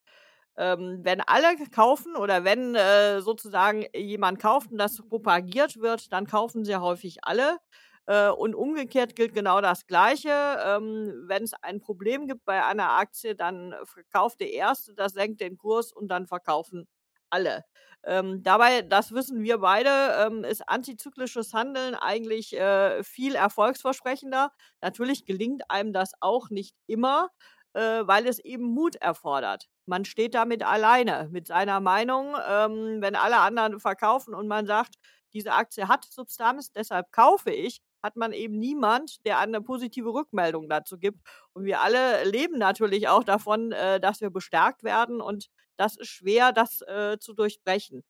Ähm, 0.56 1.00
wenn 1.02 1.20
alle 1.22 1.56
kaufen 1.70 2.16
oder 2.16 2.44
wenn 2.44 2.74
äh, 2.74 3.20
sozusagen 3.22 3.84
jemand 3.94 4.38
kauft 4.40 4.70
und 4.70 4.78
das 4.78 4.96
propagiert 5.08 5.78
wird, 5.80 6.12
dann 6.12 6.26
kaufen 6.26 6.64
sehr 6.64 6.80
häufig 6.82 7.18
alle. 7.24 7.58
Äh, 8.06 8.30
und 8.30 8.54
umgekehrt 8.54 9.14
gilt 9.16 9.34
genau 9.34 9.60
das 9.60 9.86
Gleiche. 9.86 10.30
Ähm, 10.64 11.24
wenn 11.26 11.44
es 11.44 11.54
ein 11.62 11.80
Problem 11.80 12.26
gibt 12.26 12.44
bei 12.44 12.64
einer 12.64 12.90
Aktie, 12.98 13.34
dann 13.36 13.74
verkauft 13.84 14.40
der 14.40 14.52
Erste, 14.52 14.94
das 14.94 15.12
senkt 15.12 15.40
den 15.40 15.56
Kurs 15.56 15.92
und 15.92 16.08
dann 16.08 16.26
verkaufen 16.26 16.86
alle. 17.30 17.64
Ähm, 18.04 18.42
dabei, 18.42 18.82
das 18.82 19.12
wissen 19.12 19.42
wir 19.42 19.58
beide, 19.58 19.88
ähm, 20.26 20.42
ist 20.44 20.68
antizyklisches 20.68 21.54
Handeln 21.54 21.94
eigentlich 21.94 22.52
äh, 22.58 23.02
viel 23.04 23.36
erfolgsversprechender. 23.36 24.50
Natürlich 24.80 25.24
gelingt 25.24 25.70
einem 25.70 25.92
das 25.92 26.12
auch 26.20 26.50
nicht 26.50 26.74
immer, 26.88 27.30
äh, 27.74 28.06
weil 28.06 28.26
es 28.26 28.38
eben 28.38 28.64
Mut 28.64 28.96
erfordert. 28.96 29.68
Man 29.86 30.04
steht 30.04 30.34
damit 30.34 30.62
alleine 30.62 31.28
mit 31.30 31.46
seiner 31.46 31.80
Meinung. 31.80 32.36
Ähm, 32.48 32.98
wenn 33.00 33.16
alle 33.16 33.38
anderen 33.38 33.80
verkaufen 33.80 34.34
und 34.34 34.48
man 34.48 34.66
sagt, 34.66 34.96
diese 35.32 35.52
Aktie 35.52 35.88
hat 35.88 36.04
Substanz, 36.04 36.72
deshalb 36.72 37.10
kaufe 37.12 37.50
ich, 37.50 37.80
hat 38.02 38.16
man 38.16 38.32
eben 38.32 38.58
niemand, 38.58 39.24
der 39.24 39.38
eine 39.38 39.60
positive 39.62 40.12
Rückmeldung 40.12 40.68
dazu 40.68 40.98
gibt. 40.98 41.20
Und 41.52 41.64
wir 41.64 41.80
alle 41.80 42.24
leben 42.24 42.58
natürlich 42.58 43.08
auch 43.08 43.24
davon, 43.24 43.72
äh, 43.72 44.00
dass 44.00 44.20
wir 44.20 44.30
bestärkt 44.30 44.82
werden 44.84 45.20
und 45.20 45.48
das 45.76 45.96
ist 45.96 46.08
schwer, 46.08 46.52
das 46.52 46.82
äh, 46.82 47.18
zu 47.18 47.32
durchbrechen. 47.32 48.02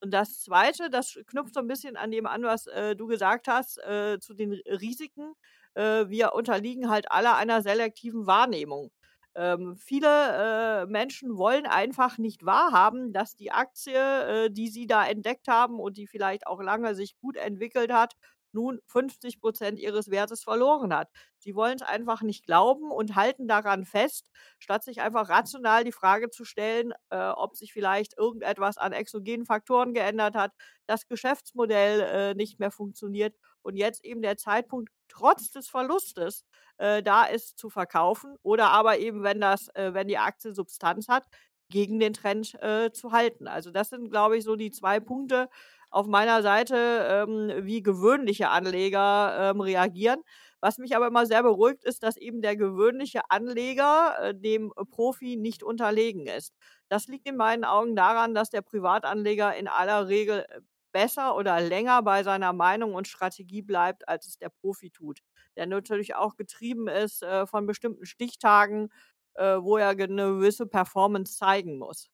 Und 0.00 0.10
das 0.12 0.42
Zweite, 0.42 0.90
das 0.90 1.18
knüpft 1.26 1.54
so 1.54 1.60
ein 1.60 1.68
bisschen 1.68 1.96
an 1.96 2.10
dem 2.10 2.26
an, 2.26 2.42
was 2.42 2.66
äh, 2.66 2.94
du 2.94 3.06
gesagt 3.06 3.48
hast, 3.48 3.80
zu 4.20 4.34
den 4.34 4.52
Risiken. 4.52 5.34
Wir 5.74 6.32
unterliegen 6.32 6.88
halt 6.88 7.10
alle 7.10 7.34
einer 7.34 7.60
selektiven 7.60 8.26
Wahrnehmung. 8.26 8.90
Ähm, 9.36 9.76
viele 9.76 10.82
äh, 10.82 10.86
Menschen 10.86 11.36
wollen 11.36 11.66
einfach 11.66 12.18
nicht 12.18 12.44
wahrhaben, 12.46 13.12
dass 13.12 13.36
die 13.36 13.52
Aktie, 13.52 14.46
äh, 14.46 14.50
die 14.50 14.68
sie 14.68 14.86
da 14.86 15.06
entdeckt 15.06 15.48
haben 15.48 15.78
und 15.78 15.96
die 15.98 16.06
vielleicht 16.06 16.46
auch 16.46 16.60
lange 16.62 16.94
sich 16.94 17.18
gut 17.18 17.36
entwickelt 17.36 17.92
hat, 17.92 18.14
nun 18.52 18.80
50 18.86 19.38
Prozent 19.40 19.78
ihres 19.78 20.10
Wertes 20.10 20.42
verloren 20.42 20.94
hat. 20.94 21.10
Sie 21.38 21.54
wollen 21.54 21.76
es 21.76 21.82
einfach 21.82 22.22
nicht 22.22 22.46
glauben 22.46 22.90
und 22.90 23.14
halten 23.14 23.46
daran 23.48 23.84
fest, 23.84 24.26
statt 24.58 24.82
sich 24.82 25.02
einfach 25.02 25.28
rational 25.28 25.84
die 25.84 25.92
Frage 25.92 26.30
zu 26.30 26.44
stellen, 26.46 26.92
äh, 27.10 27.18
ob 27.28 27.56
sich 27.56 27.72
vielleicht 27.74 28.16
irgendetwas 28.16 28.78
an 28.78 28.92
exogenen 28.92 29.44
Faktoren 29.46 29.92
geändert 29.92 30.34
hat, 30.34 30.52
das 30.86 31.06
Geschäftsmodell 31.08 32.00
äh, 32.00 32.34
nicht 32.34 32.58
mehr 32.58 32.70
funktioniert 32.70 33.34
und 33.66 33.76
jetzt 33.76 34.04
eben 34.04 34.22
der 34.22 34.36
Zeitpunkt 34.36 34.90
trotz 35.08 35.50
des 35.50 35.68
Verlustes 35.68 36.44
äh, 36.78 37.02
da 37.02 37.24
ist 37.24 37.58
zu 37.58 37.70
verkaufen 37.70 38.36
oder 38.42 38.68
aber 38.68 38.98
eben, 38.98 39.22
wenn 39.22 39.40
das, 39.40 39.68
äh, 39.74 39.94
wenn 39.94 40.08
die 40.08 40.18
Aktie 40.18 40.54
Substanz 40.54 41.08
hat, 41.08 41.24
gegen 41.68 41.98
den 41.98 42.12
Trend 42.12 42.54
äh, 42.62 42.92
zu 42.92 43.12
halten. 43.12 43.48
Also 43.48 43.70
das 43.70 43.90
sind, 43.90 44.10
glaube 44.10 44.36
ich, 44.36 44.44
so 44.44 44.56
die 44.56 44.70
zwei 44.70 45.00
Punkte 45.00 45.48
auf 45.90 46.06
meiner 46.06 46.42
Seite, 46.42 47.26
ähm, 47.26 47.64
wie 47.66 47.82
gewöhnliche 47.82 48.50
Anleger 48.50 49.50
ähm, 49.50 49.60
reagieren. 49.60 50.20
Was 50.60 50.78
mich 50.78 50.96
aber 50.96 51.08
immer 51.08 51.26
sehr 51.26 51.42
beruhigt, 51.42 51.84
ist, 51.84 52.02
dass 52.02 52.16
eben 52.16 52.40
der 52.42 52.56
gewöhnliche 52.56 53.30
Anleger 53.30 54.16
äh, 54.20 54.34
dem 54.34 54.72
Profi 54.90 55.36
nicht 55.36 55.62
unterlegen 55.62 56.26
ist. 56.26 56.54
Das 56.88 57.06
liegt 57.08 57.28
in 57.28 57.36
meinen 57.36 57.64
Augen 57.64 57.96
daran, 57.96 58.34
dass 58.34 58.50
der 58.50 58.62
Privatanleger 58.62 59.54
in 59.56 59.68
aller 59.68 60.08
Regel 60.08 60.44
äh, 60.48 60.60
besser 60.96 61.36
oder 61.36 61.60
länger 61.60 62.02
bei 62.02 62.22
seiner 62.22 62.54
Meinung 62.54 62.94
und 62.94 63.06
Strategie 63.06 63.60
bleibt, 63.60 64.08
als 64.08 64.26
es 64.26 64.38
der 64.38 64.48
Profi 64.48 64.90
tut. 64.90 65.20
Der 65.54 65.66
natürlich 65.66 66.14
auch 66.14 66.36
getrieben 66.36 66.88
ist 66.88 67.22
äh, 67.22 67.46
von 67.46 67.66
bestimmten 67.66 68.06
Stichtagen, 68.06 68.88
äh, 69.34 69.58
wo 69.60 69.76
er 69.76 69.90
eine 69.90 70.06
gewisse 70.06 70.66
Performance 70.66 71.36
zeigen 71.36 71.76
muss. 71.76 72.08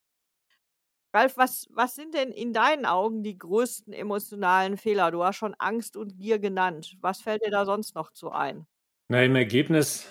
Ralf, 1.15 1.37
was, 1.37 1.69
was 1.71 1.95
sind 1.95 2.13
denn 2.13 2.33
in 2.33 2.53
deinen 2.53 2.85
Augen 2.85 3.23
die 3.23 3.39
größten 3.39 3.93
emotionalen 3.93 4.77
Fehler? 4.77 5.13
Du 5.13 5.23
hast 5.23 5.37
schon 5.37 5.55
Angst 5.55 5.97
und 5.97 6.17
Gier 6.17 6.41
genannt. 6.41 6.97
Was 7.03 7.21
fällt 7.21 7.45
dir 7.47 7.53
da 7.53 7.65
sonst 7.65 7.95
noch 7.95 8.11
zu 8.11 8.33
ein? 8.33 8.67
Na, 9.09 9.23
im 9.23 9.37
Ergebnis, 9.37 10.09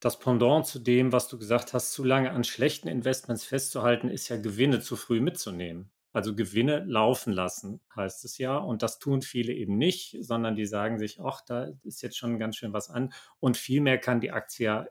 das 0.00 0.18
Pendant 0.18 0.66
zu 0.66 0.78
dem, 0.78 1.12
was 1.12 1.28
du 1.28 1.36
gesagt 1.36 1.74
hast, 1.74 1.92
zu 1.92 2.02
lange 2.02 2.30
an 2.30 2.44
schlechten 2.44 2.88
Investments 2.88 3.44
festzuhalten, 3.44 4.08
ist 4.08 4.30
ja 4.30 4.38
Gewinne 4.38 4.80
zu 4.80 4.96
früh 4.96 5.20
mitzunehmen. 5.20 5.90
Also 6.16 6.34
Gewinne 6.34 6.82
laufen 6.86 7.30
lassen, 7.30 7.82
heißt 7.94 8.24
es 8.24 8.38
ja. 8.38 8.56
Und 8.56 8.82
das 8.82 8.98
tun 8.98 9.20
viele 9.20 9.52
eben 9.52 9.76
nicht, 9.76 10.16
sondern 10.24 10.56
die 10.56 10.64
sagen 10.64 10.98
sich, 10.98 11.20
ach, 11.20 11.42
da 11.42 11.68
ist 11.82 12.00
jetzt 12.00 12.16
schon 12.16 12.38
ganz 12.38 12.56
schön 12.56 12.72
was 12.72 12.88
an. 12.88 13.12
Und 13.38 13.58
vielmehr 13.58 13.98
kann 13.98 14.22
die 14.22 14.30
Aktie, 14.30 14.88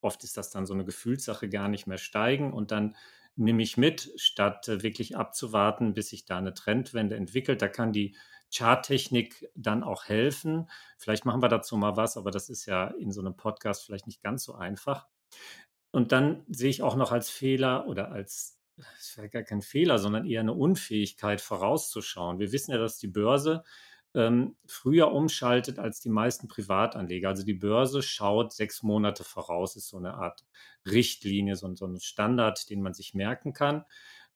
oft 0.00 0.22
ist 0.22 0.36
das 0.36 0.50
dann 0.50 0.64
so 0.64 0.72
eine 0.72 0.84
Gefühlssache, 0.84 1.48
gar 1.48 1.66
nicht 1.66 1.88
mehr 1.88 1.98
steigen. 1.98 2.52
Und 2.52 2.70
dann 2.70 2.94
nehme 3.34 3.64
ich 3.64 3.76
mit, 3.76 4.12
statt 4.14 4.68
äh, 4.68 4.84
wirklich 4.84 5.16
abzuwarten, 5.16 5.92
bis 5.92 6.10
sich 6.10 6.24
da 6.24 6.38
eine 6.38 6.54
Trendwende 6.54 7.16
entwickelt. 7.16 7.60
Da 7.60 7.66
kann 7.66 7.92
die 7.92 8.16
Charttechnik 8.54 9.50
dann 9.56 9.82
auch 9.82 10.04
helfen. 10.04 10.70
Vielleicht 10.98 11.24
machen 11.24 11.42
wir 11.42 11.48
dazu 11.48 11.76
mal 11.76 11.96
was, 11.96 12.16
aber 12.16 12.30
das 12.30 12.48
ist 12.48 12.66
ja 12.66 12.86
in 12.86 13.10
so 13.10 13.22
einem 13.22 13.36
Podcast 13.36 13.84
vielleicht 13.84 14.06
nicht 14.06 14.22
ganz 14.22 14.44
so 14.44 14.54
einfach. 14.54 15.08
Und 15.90 16.12
dann 16.12 16.44
sehe 16.46 16.70
ich 16.70 16.84
auch 16.84 16.94
noch 16.94 17.10
als 17.10 17.28
Fehler 17.28 17.88
oder 17.88 18.12
als, 18.12 18.60
es 18.98 19.16
wäre 19.16 19.28
gar 19.28 19.42
kein 19.42 19.62
Fehler, 19.62 19.98
sondern 19.98 20.26
eher 20.26 20.40
eine 20.40 20.54
Unfähigkeit 20.54 21.40
vorauszuschauen. 21.40 22.38
Wir 22.38 22.52
wissen 22.52 22.72
ja, 22.72 22.78
dass 22.78 22.98
die 22.98 23.08
Börse 23.08 23.64
ähm, 24.14 24.56
früher 24.66 25.12
umschaltet 25.12 25.78
als 25.78 26.00
die 26.00 26.08
meisten 26.08 26.48
Privatanleger. 26.48 27.28
Also 27.28 27.44
die 27.44 27.54
Börse 27.54 28.02
schaut 28.02 28.52
sechs 28.52 28.82
Monate 28.82 29.24
voraus, 29.24 29.76
ist 29.76 29.88
so 29.88 29.96
eine 29.96 30.14
Art 30.14 30.44
Richtlinie, 30.86 31.56
so, 31.56 31.74
so 31.74 31.86
ein 31.86 32.00
Standard, 32.00 32.70
den 32.70 32.82
man 32.82 32.94
sich 32.94 33.14
merken 33.14 33.52
kann. 33.52 33.84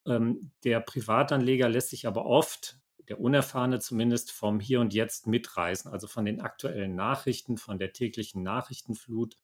Ähm, 0.07 0.52
der 0.64 0.80
Privatanleger 0.80 1.68
lässt 1.68 1.90
sich 1.90 2.07
aber 2.07 2.26
oft, 2.26 2.78
der 3.09 3.21
Unerfahrene 3.21 3.78
zumindest, 3.78 4.33
vom 4.33 4.61
Hier 4.61 4.80
und 4.80 4.92
Jetzt 4.92 5.26
mitreißen, 5.26 5.90
also 5.90 6.07
von 6.09 6.25
den 6.25 6.40
aktuellen 6.40 6.95
Nachrichten, 6.95 7.57
von 7.57 7.78
der 7.78 7.92
täglichen 7.92 8.42
Nachrichtenflut. 8.42 9.37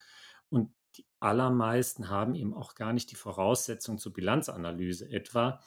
Und 0.51 0.75
die 0.97 1.07
allermeisten 1.21 2.09
haben 2.09 2.35
eben 2.35 2.55
auch 2.55 2.75
gar 2.75 2.93
nicht 2.93 3.11
die 3.11 3.17
Voraussetzung 3.17 3.99
zur 3.99 4.13
Bilanzanalyse 4.13 5.11
etwa 5.11 5.61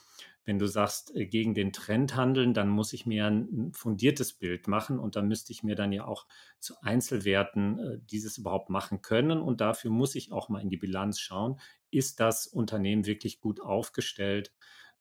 wenn 0.48 0.60
du 0.60 0.66
sagst, 0.66 1.14
äh, 1.14 1.28
gegen 1.28 1.54
den 1.54 1.74
Trend 1.74 2.16
handeln, 2.16 2.54
dann 2.54 2.70
muss 2.70 2.94
ich 2.94 3.06
mir 3.06 3.28
ein 3.28 3.74
fundiertes 3.74 4.34
Bild 4.34 4.68
machen 4.68 4.98
und 4.98 5.18
dann 5.18 5.28
müsste 5.28 5.52
ich 5.52 5.62
mir 5.62 5.76
dann 5.76 5.92
ja 5.92 6.06
auch 6.06 6.26
zu 6.60 6.80
Einzelwerten 6.82 7.80
äh, 7.80 8.00
dieses 8.10 8.38
überhaupt 8.38 8.70
machen 8.70 9.02
können 9.02 9.42
und 9.42 9.60
dafür 9.60 9.92
muss 9.92 10.16
ich 10.16 10.32
auch 10.32 10.48
mal 10.48 10.62
in 10.62 10.70
die 10.70 10.78
Bilanz 10.78 11.20
schauen, 11.20 11.60
ist 11.92 12.22
das 12.22 12.48
Unternehmen 12.48 13.06
wirklich 13.06 13.42
gut 13.42 13.60
aufgestellt 13.60 14.54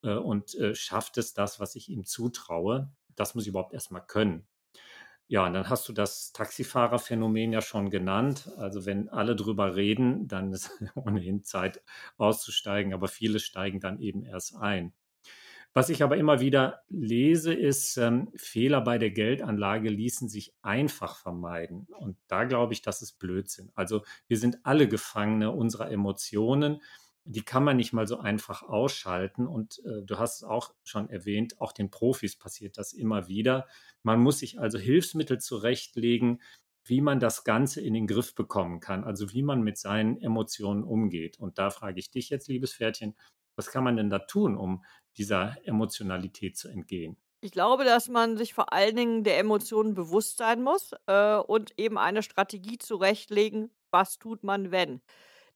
äh, 0.02 0.14
und 0.14 0.56
schafft 0.73 1.16
es 1.16 1.33
das, 1.33 1.61
was 1.61 1.76
ich 1.76 1.88
ihm 1.88 2.04
zutraue? 2.04 2.90
Das 3.14 3.35
muss 3.35 3.45
ich 3.45 3.50
überhaupt 3.50 3.73
erstmal 3.73 4.04
können. 4.04 4.49
Ja, 5.28 5.45
und 5.47 5.54
dann 5.54 5.68
hast 5.68 5.88
du 5.88 5.92
das 5.92 6.33
Taxifahrerphänomen 6.33 7.52
ja 7.52 7.61
schon 7.61 7.90
genannt. 7.90 8.49
Also 8.59 8.87
wenn 8.87 9.09
alle 9.09 9.35
drüber 9.35 9.75
reden, 9.75 10.28
dann 10.28 10.52
ist 10.52 10.71
ohnehin 10.95 11.42
Zeit 11.42 11.83
auszusteigen, 12.16 12.95
aber 12.95 13.09
viele 13.09 13.40
steigen 13.40 13.80
dann 13.80 13.99
eben 13.99 14.25
erst 14.25 14.54
ein. 14.56 14.92
Was 15.75 15.90
ich 15.90 16.02
aber 16.02 16.16
immer 16.16 16.40
wieder 16.40 16.80
lese, 16.88 17.52
ist, 17.52 17.99
ähm, 17.99 18.33
Fehler 18.37 18.80
bei 18.80 18.97
der 18.97 19.11
Geldanlage 19.11 19.90
ließen 19.90 20.28
sich 20.28 20.54
einfach 20.62 21.18
vermeiden. 21.18 21.87
Und 21.99 22.16
da 22.28 22.45
glaube 22.45 22.73
ich, 22.73 22.80
das 22.80 23.02
ist 23.02 23.18
Blödsinn. 23.18 23.71
Also 23.75 24.02
wir 24.26 24.38
sind 24.38 24.61
alle 24.62 24.88
Gefangene 24.88 25.50
unserer 25.50 25.90
Emotionen. 25.90 26.80
Die 27.28 27.42
kann 27.42 27.64
man 27.64 27.76
nicht 27.76 27.92
mal 27.92 28.06
so 28.06 28.18
einfach 28.18 28.62
ausschalten. 28.62 29.47
Und 29.47 29.80
äh, 29.85 30.02
du 30.04 30.18
hast 30.18 30.37
es 30.37 30.42
auch 30.45 30.75
schon 30.85 31.11
erwähnt, 31.11 31.61
auch 31.61 31.73
den 31.73 31.90
Profis 31.90 32.37
passiert 32.37 32.78
das 32.78 32.92
immer 32.92 33.28
wieder. 33.28 33.66
Man 34.02 34.21
muss 34.21 34.38
sich 34.38 34.59
also 34.61 34.78
Hilfsmittel 34.78 35.38
zurechtlegen, 35.38 36.40
wie 36.85 37.00
man 37.00 37.18
das 37.18 37.45
Ganze 37.45 37.80
in 37.80 37.95
den 37.95 38.06
Griff 38.06 38.35
bekommen 38.35 38.80
kann, 38.80 39.04
also 39.04 39.33
wie 39.33 39.42
man 39.42 39.62
mit 39.62 39.76
seinen 39.76 40.21
Emotionen 40.23 40.85
umgeht. 40.85 41.38
Und 41.38 41.59
da 41.59 41.71
frage 41.71 41.99
ich 41.99 42.11
dich 42.11 42.30
jetzt, 42.30 42.49
liebes 42.49 42.75
Pferdchen, 42.75 43.16
was 43.56 43.71
kann 43.71 43.85
man 43.85 43.97
denn 43.97 44.11
da 44.11 44.21
tun, 44.21 44.56
um 44.56 44.85
dieser 45.16 45.56
Emotionalität 45.64 46.56
zu 46.56 46.68
entgehen? 46.68 47.16
Ich 47.40 47.50
glaube, 47.52 47.85
dass 47.85 48.09
man 48.09 48.37
sich 48.37 48.54
vor 48.54 48.73
allen 48.73 48.97
Dingen 48.97 49.25
der 49.25 49.38
Emotionen 49.38 49.95
bewusst 49.95 50.38
sein 50.38 50.62
muss 50.62 50.92
äh, 51.06 51.37
und 51.37 51.78
eben 51.78 51.99
eine 51.99 52.23
Strategie 52.23 52.78
zurechtlegen, 52.78 53.71
was 53.90 54.18
tut 54.18 54.42
man, 54.42 54.71
wenn. 54.71 55.00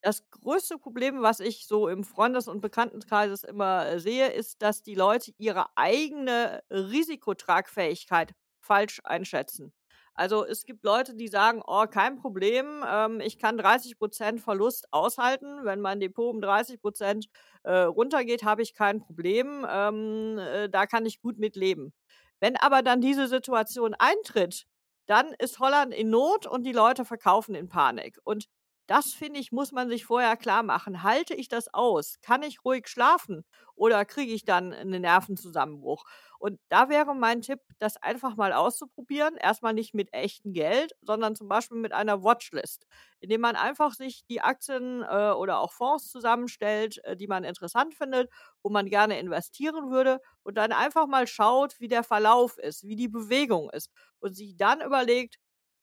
Das 0.02 0.30
größte 0.30 0.78
Problem, 0.78 1.20
was 1.22 1.40
ich 1.40 1.66
so 1.66 1.88
im 1.88 2.04
Freundes- 2.04 2.48
und 2.48 2.62
Bekanntenkreis 2.62 3.44
immer 3.44 3.86
äh, 3.86 4.00
sehe, 4.00 4.28
ist, 4.32 4.62
dass 4.62 4.82
die 4.82 4.94
Leute 4.94 5.32
ihre 5.36 5.66
eigene 5.76 6.62
Risikotragfähigkeit 6.70 8.34
falsch 8.60 9.00
einschätzen. 9.04 9.74
Also 10.14 10.44
es 10.44 10.64
gibt 10.64 10.84
Leute, 10.84 11.14
die 11.14 11.28
sagen, 11.28 11.62
oh, 11.66 11.86
kein 11.86 12.16
Problem, 12.16 12.82
ähm, 12.86 13.20
ich 13.20 13.38
kann 13.38 13.58
30 13.58 13.98
Prozent 13.98 14.40
Verlust 14.40 14.86
aushalten. 14.90 15.64
Wenn 15.64 15.80
mein 15.80 16.00
Depot 16.00 16.34
um 16.34 16.40
30 16.40 16.80
Prozent 16.80 17.26
äh, 17.62 17.72
runtergeht, 17.72 18.42
habe 18.42 18.62
ich 18.62 18.74
kein 18.74 19.00
Problem. 19.00 19.66
Ähm, 19.68 20.38
äh, 20.38 20.68
da 20.70 20.86
kann 20.86 21.04
ich 21.06 21.20
gut 21.20 21.38
mit 21.38 21.56
leben. 21.56 21.92
Wenn 22.40 22.56
aber 22.56 22.82
dann 22.82 23.00
diese 23.02 23.28
Situation 23.28 23.94
eintritt, 23.98 24.66
dann 25.06 25.34
ist 25.38 25.58
Holland 25.58 25.92
in 25.92 26.10
Not 26.10 26.46
und 26.46 26.64
die 26.64 26.72
Leute 26.72 27.04
verkaufen 27.04 27.54
in 27.54 27.68
Panik. 27.68 28.18
Und 28.24 28.46
das 28.90 29.12
finde 29.12 29.38
ich, 29.38 29.52
muss 29.52 29.70
man 29.70 29.88
sich 29.88 30.04
vorher 30.04 30.36
klar 30.36 30.64
machen. 30.64 31.04
Halte 31.04 31.34
ich 31.34 31.48
das 31.48 31.72
aus? 31.72 32.16
Kann 32.22 32.42
ich 32.42 32.64
ruhig 32.64 32.88
schlafen? 32.88 33.44
Oder 33.76 34.04
kriege 34.04 34.32
ich 34.32 34.44
dann 34.44 34.72
einen 34.72 35.02
Nervenzusammenbruch? 35.02 36.04
Und 36.40 36.58
da 36.70 36.88
wäre 36.88 37.14
mein 37.14 37.40
Tipp, 37.42 37.60
das 37.78 37.96
einfach 37.98 38.34
mal 38.36 38.52
auszuprobieren. 38.52 39.36
Erstmal 39.36 39.74
nicht 39.74 39.94
mit 39.94 40.12
echtem 40.12 40.52
Geld, 40.52 40.92
sondern 41.02 41.36
zum 41.36 41.48
Beispiel 41.48 41.78
mit 41.78 41.92
einer 41.92 42.24
Watchlist, 42.24 42.86
indem 43.20 43.42
man 43.42 43.56
einfach 43.56 43.92
sich 43.94 44.24
die 44.28 44.40
Aktien 44.40 45.02
äh, 45.02 45.30
oder 45.32 45.60
auch 45.60 45.72
Fonds 45.72 46.10
zusammenstellt, 46.10 46.98
äh, 47.04 47.16
die 47.16 47.28
man 47.28 47.44
interessant 47.44 47.94
findet, 47.94 48.28
wo 48.62 48.70
man 48.70 48.86
gerne 48.86 49.18
investieren 49.20 49.90
würde 49.90 50.20
und 50.42 50.56
dann 50.56 50.72
einfach 50.72 51.06
mal 51.06 51.26
schaut, 51.26 51.78
wie 51.80 51.88
der 51.88 52.02
Verlauf 52.04 52.58
ist, 52.58 52.86
wie 52.88 52.96
die 52.96 53.08
Bewegung 53.08 53.70
ist 53.70 53.90
und 54.20 54.34
sich 54.34 54.56
dann 54.56 54.80
überlegt, 54.80 55.36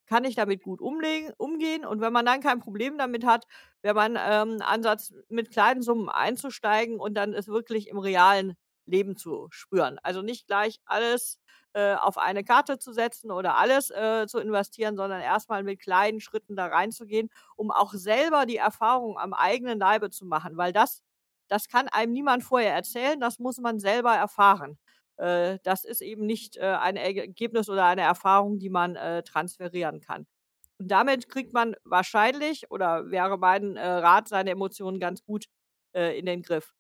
kann 0.08 0.24
ich 0.26 0.36
damit 0.36 0.64
gut 0.64 0.82
umlegen, 0.82 1.32
umgehen. 1.38 1.86
Und 1.86 2.02
wenn 2.02 2.14
man 2.14 2.26
dann 2.26 2.42
kein 2.42 2.60
Problem 2.60 2.98
damit 2.98 3.26
hat, 3.26 3.46
wäre 3.82 3.96
mein 3.96 4.18
ähm, 4.20 4.62
Ansatz, 4.62 5.14
mit 5.30 5.52
kleinen 5.52 5.82
Summen 5.82 6.10
einzusteigen 6.10 7.00
und 7.00 7.14
dann 7.16 7.34
es 7.34 7.48
wirklich 7.48 7.88
im 7.90 7.98
realen 8.00 8.56
Leben 8.86 9.18
zu 9.18 9.48
spüren. 9.52 10.00
Also 10.04 10.22
nicht 10.22 10.48
gleich 10.48 10.80
alles 10.86 11.40
äh, 11.74 11.96
auf 11.96 12.18
eine 12.18 12.44
Karte 12.44 12.80
zu 12.80 12.94
setzen 12.94 13.32
oder 13.32 13.58
alles 13.58 13.92
äh, 13.92 14.26
zu 14.28 14.40
investieren, 14.40 14.96
sondern 14.96 15.22
erstmal 15.22 15.64
mit 15.64 15.80
kleinen 15.82 16.20
Schritten 16.22 16.56
da 16.56 16.68
reinzugehen, 16.68 17.30
um 17.56 17.72
auch 17.72 17.94
selber 17.94 18.46
die 18.46 18.58
Erfahrung 18.58 19.18
am 19.20 19.34
eigenen 19.34 19.80
Leibe 19.80 20.10
zu 20.10 20.26
machen, 20.26 20.58
weil 20.58 20.74
das, 20.74 21.04
das 21.50 21.68
kann 21.68 21.88
einem 21.90 22.14
niemand 22.14 22.44
vorher 22.44 22.74
erzählen, 22.74 23.20
das 23.20 23.40
muss 23.40 23.58
man 23.60 23.80
selber 23.80 24.14
erfahren. 24.16 24.78
Äh, 25.18 25.60
das 25.64 25.84
ist 25.86 26.02
eben 26.02 26.26
nicht 26.26 26.58
äh, 26.58 26.62
ein 26.80 26.96
Ergebnis 26.96 27.70
oder 27.70 27.86
eine 27.86 28.02
Erfahrung, 28.02 28.60
die 28.60 28.70
man 28.70 28.96
äh, 28.96 29.24
transferieren 29.24 30.02
kann. 30.02 30.28
Und 30.80 30.90
damit 30.92 31.30
kriegt 31.30 31.54
man 31.54 31.76
wahrscheinlich 31.84 32.70
oder 32.72 33.10
wäre 33.10 33.38
mein 33.38 33.78
Rat 33.78 34.28
seine 34.28 34.52
Emotionen 34.52 35.00
ganz 35.00 35.24
gut 35.24 35.46
in 35.94 36.28
den 36.28 36.44
Griff. 36.44 36.76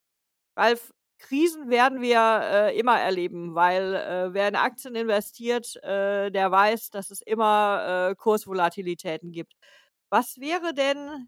Ralf, 0.56 0.94
Krisen 1.20 1.70
werden 1.70 2.01
wir 2.01 2.20
äh, 2.44 2.79
immer 2.79 3.00
erleben, 3.00 3.56
weil 3.56 3.96
äh, 3.96 4.34
wer 4.34 4.48
in 4.48 4.56
Aktien 4.56 4.96
investiert, 4.96 5.75
äh, 5.84 6.32
der 6.32 6.51
weiß, 6.51 6.91
dass 6.91 7.10
es 7.10 7.22
immer 7.22 8.10
äh, 8.12 8.15
Kursvolatilitäten 8.15 9.32
gibt. 9.32 9.53
Was 10.10 10.39
wäre 10.39 10.74
denn 10.74 11.27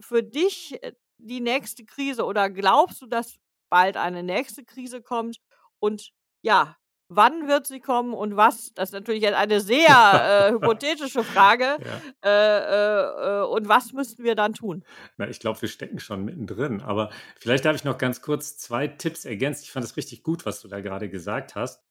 für 0.00 0.22
dich 0.22 0.82
äh, 0.82 0.92
die 1.18 1.40
nächste 1.40 1.84
Krise 1.84 2.24
oder 2.24 2.50
glaubst 2.50 3.00
du, 3.02 3.06
dass 3.06 3.36
bald 3.70 3.96
eine 3.96 4.22
nächste 4.22 4.64
Krise 4.64 5.02
kommt? 5.02 5.38
Und 5.78 6.10
ja, 6.42 6.76
wann 7.08 7.48
wird 7.48 7.66
sie 7.66 7.80
kommen 7.80 8.14
und 8.14 8.36
was? 8.36 8.72
Das 8.74 8.90
ist 8.90 8.92
natürlich 8.92 9.22
jetzt 9.22 9.34
eine 9.34 9.60
sehr 9.72 10.48
äh, 10.48 10.52
hypothetische 10.52 11.24
Frage. 11.24 11.78
Ja. 12.24 12.28
Äh, 12.28 13.40
äh, 13.40 13.46
und 13.46 13.68
was 13.68 13.92
müssten 13.92 14.24
wir 14.24 14.34
dann 14.34 14.54
tun? 14.54 14.84
Na, 15.16 15.28
ich 15.28 15.40
glaube, 15.40 15.60
wir 15.62 15.68
stecken 15.68 15.98
schon 15.98 16.24
mittendrin. 16.24 16.80
Aber 16.80 17.10
vielleicht 17.38 17.64
darf 17.64 17.76
ich 17.76 17.84
noch 17.84 17.98
ganz 17.98 18.22
kurz 18.22 18.56
zwei 18.58 18.88
Tipps 18.88 19.24
ergänzen. 19.24 19.62
Ich 19.64 19.72
fand 19.72 19.84
es 19.84 19.96
richtig 19.96 20.22
gut, 20.22 20.46
was 20.46 20.60
du 20.60 20.68
da 20.68 20.80
gerade 20.80 21.08
gesagt 21.08 21.54
hast. 21.54 21.84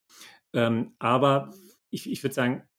Ähm, 0.52 0.94
aber 0.98 1.52
ich, 1.90 2.10
ich 2.10 2.22
würde 2.22 2.34
sagen, 2.34 2.62
äh, 2.62 2.71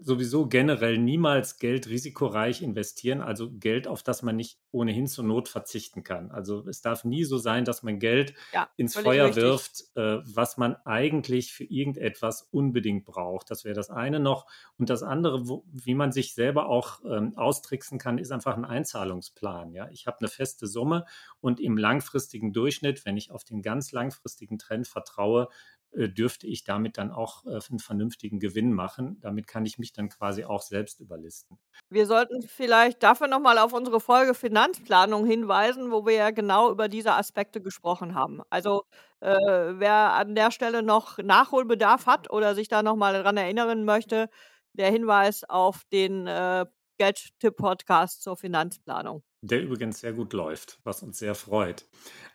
sowieso 0.00 0.46
generell 0.46 0.98
niemals 0.98 1.58
Geld 1.58 1.88
risikoreich 1.88 2.62
investieren, 2.62 3.20
also 3.20 3.50
Geld, 3.50 3.88
auf 3.88 4.02
das 4.02 4.22
man 4.22 4.36
nicht 4.36 4.58
ohnehin 4.70 5.06
zur 5.06 5.24
Not 5.24 5.48
verzichten 5.48 6.02
kann. 6.02 6.30
Also 6.30 6.66
es 6.68 6.80
darf 6.80 7.04
nie 7.04 7.24
so 7.24 7.38
sein, 7.38 7.64
dass 7.64 7.82
man 7.82 7.98
Geld 7.98 8.34
ja, 8.52 8.68
ins 8.76 8.96
Feuer 8.96 9.26
richtig. 9.26 9.42
wirft, 9.42 9.84
äh, 9.94 10.18
was 10.24 10.56
man 10.56 10.76
eigentlich 10.84 11.52
für 11.52 11.64
irgendetwas 11.64 12.42
unbedingt 12.42 13.04
braucht. 13.04 13.50
Das 13.50 13.64
wäre 13.64 13.74
das 13.74 13.90
eine 13.90 14.20
noch. 14.20 14.46
Und 14.78 14.90
das 14.90 15.02
andere, 15.02 15.48
wo, 15.48 15.64
wie 15.70 15.94
man 15.94 16.12
sich 16.12 16.34
selber 16.34 16.68
auch 16.68 17.00
ähm, 17.04 17.36
austricksen 17.36 17.98
kann, 17.98 18.18
ist 18.18 18.32
einfach 18.32 18.56
ein 18.56 18.64
Einzahlungsplan. 18.64 19.72
Ja? 19.72 19.88
Ich 19.90 20.06
habe 20.06 20.18
eine 20.20 20.28
feste 20.28 20.66
Summe 20.66 21.06
und 21.40 21.60
im 21.60 21.76
langfristigen 21.78 22.52
Durchschnitt, 22.52 23.04
wenn 23.04 23.16
ich 23.16 23.30
auf 23.30 23.44
den 23.44 23.62
ganz 23.62 23.92
langfristigen 23.92 24.58
Trend 24.58 24.86
vertraue, 24.86 25.48
dürfte 25.96 26.46
ich 26.46 26.64
damit 26.64 26.98
dann 26.98 27.10
auch 27.10 27.44
äh, 27.46 27.58
einen 27.70 27.78
vernünftigen 27.78 28.38
Gewinn 28.38 28.72
machen. 28.72 29.18
Damit 29.20 29.46
kann 29.46 29.64
ich 29.64 29.78
mich 29.78 29.92
dann 29.92 30.08
quasi 30.08 30.44
auch 30.44 30.60
selbst 30.60 31.00
überlisten. 31.00 31.58
Wir 31.88 32.06
sollten 32.06 32.42
vielleicht 32.42 33.02
dafür 33.02 33.28
nochmal 33.28 33.58
auf 33.58 33.72
unsere 33.72 34.00
Folge 34.00 34.34
Finanzplanung 34.34 35.26
hinweisen, 35.26 35.90
wo 35.90 36.04
wir 36.04 36.14
ja 36.14 36.30
genau 36.30 36.70
über 36.70 36.88
diese 36.88 37.14
Aspekte 37.14 37.62
gesprochen 37.62 38.14
haben. 38.14 38.42
Also 38.50 38.84
äh, 39.20 39.34
wer 39.34 40.12
an 40.14 40.34
der 40.34 40.50
Stelle 40.50 40.82
noch 40.82 41.18
Nachholbedarf 41.18 42.06
hat 42.06 42.30
oder 42.30 42.54
sich 42.54 42.68
da 42.68 42.82
nochmal 42.82 43.14
daran 43.14 43.36
erinnern 43.36 43.84
möchte, 43.84 44.28
der 44.74 44.90
Hinweis 44.90 45.44
auf 45.44 45.82
den 45.90 46.26
äh, 46.26 46.66
Geldtipp-Podcast 46.96 48.22
zur 48.22 48.36
Finanzplanung 48.36 49.22
der 49.46 49.62
übrigens 49.62 50.00
sehr 50.00 50.12
gut 50.12 50.32
läuft, 50.32 50.78
was 50.84 51.02
uns 51.02 51.18
sehr 51.18 51.34
freut. 51.34 51.86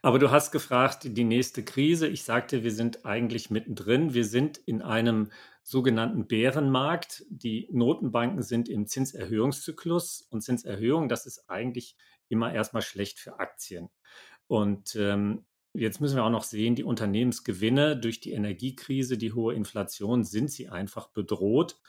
Aber 0.02 0.20
du 0.20 0.32
hast 0.32 0.52
gefragt, 0.52 1.02
die 1.04 1.24
nächste 1.24 1.64
Krise. 1.64 2.08
Ich 2.08 2.24
sagte, 2.24 2.64
wir 2.64 2.72
sind 2.72 3.06
eigentlich 3.06 3.50
mittendrin. 3.50 4.14
Wir 4.14 4.26
sind 4.26 4.58
in 4.58 4.82
einem 4.82 5.32
sogenannten 5.64 6.28
Bärenmarkt. 6.28 7.24
Die 7.30 7.68
Notenbanken 7.72 8.42
sind 8.42 8.70
im 8.70 8.88
Zinserhöhungszyklus 8.88 10.28
und 10.30 10.42
Zinserhöhung, 10.42 11.10
das 11.10 11.26
ist 11.26 11.50
eigentlich 11.50 11.96
immer 12.30 12.54
erstmal 12.54 12.82
schlecht 12.82 13.20
für 13.20 13.40
Aktien. 13.40 13.90
Und 14.48 14.96
ähm, 14.96 15.46
Jetzt 15.74 16.02
müssen 16.02 16.18
wir 16.18 16.26
auch 16.26 16.30
noch 16.30 16.44
sehen, 16.44 16.76
die 16.76 16.84
Unternehmensgewinne 16.84 17.96
durch 17.96 18.20
die 18.20 18.34
Energiekrise, 18.34 19.18
die 19.18 19.32
hohe 19.32 19.54
Inflation, 19.54 20.26
sind 20.26 20.52
sie 20.52 20.68
einfach 20.68 21.08
bedroht. 21.08 21.80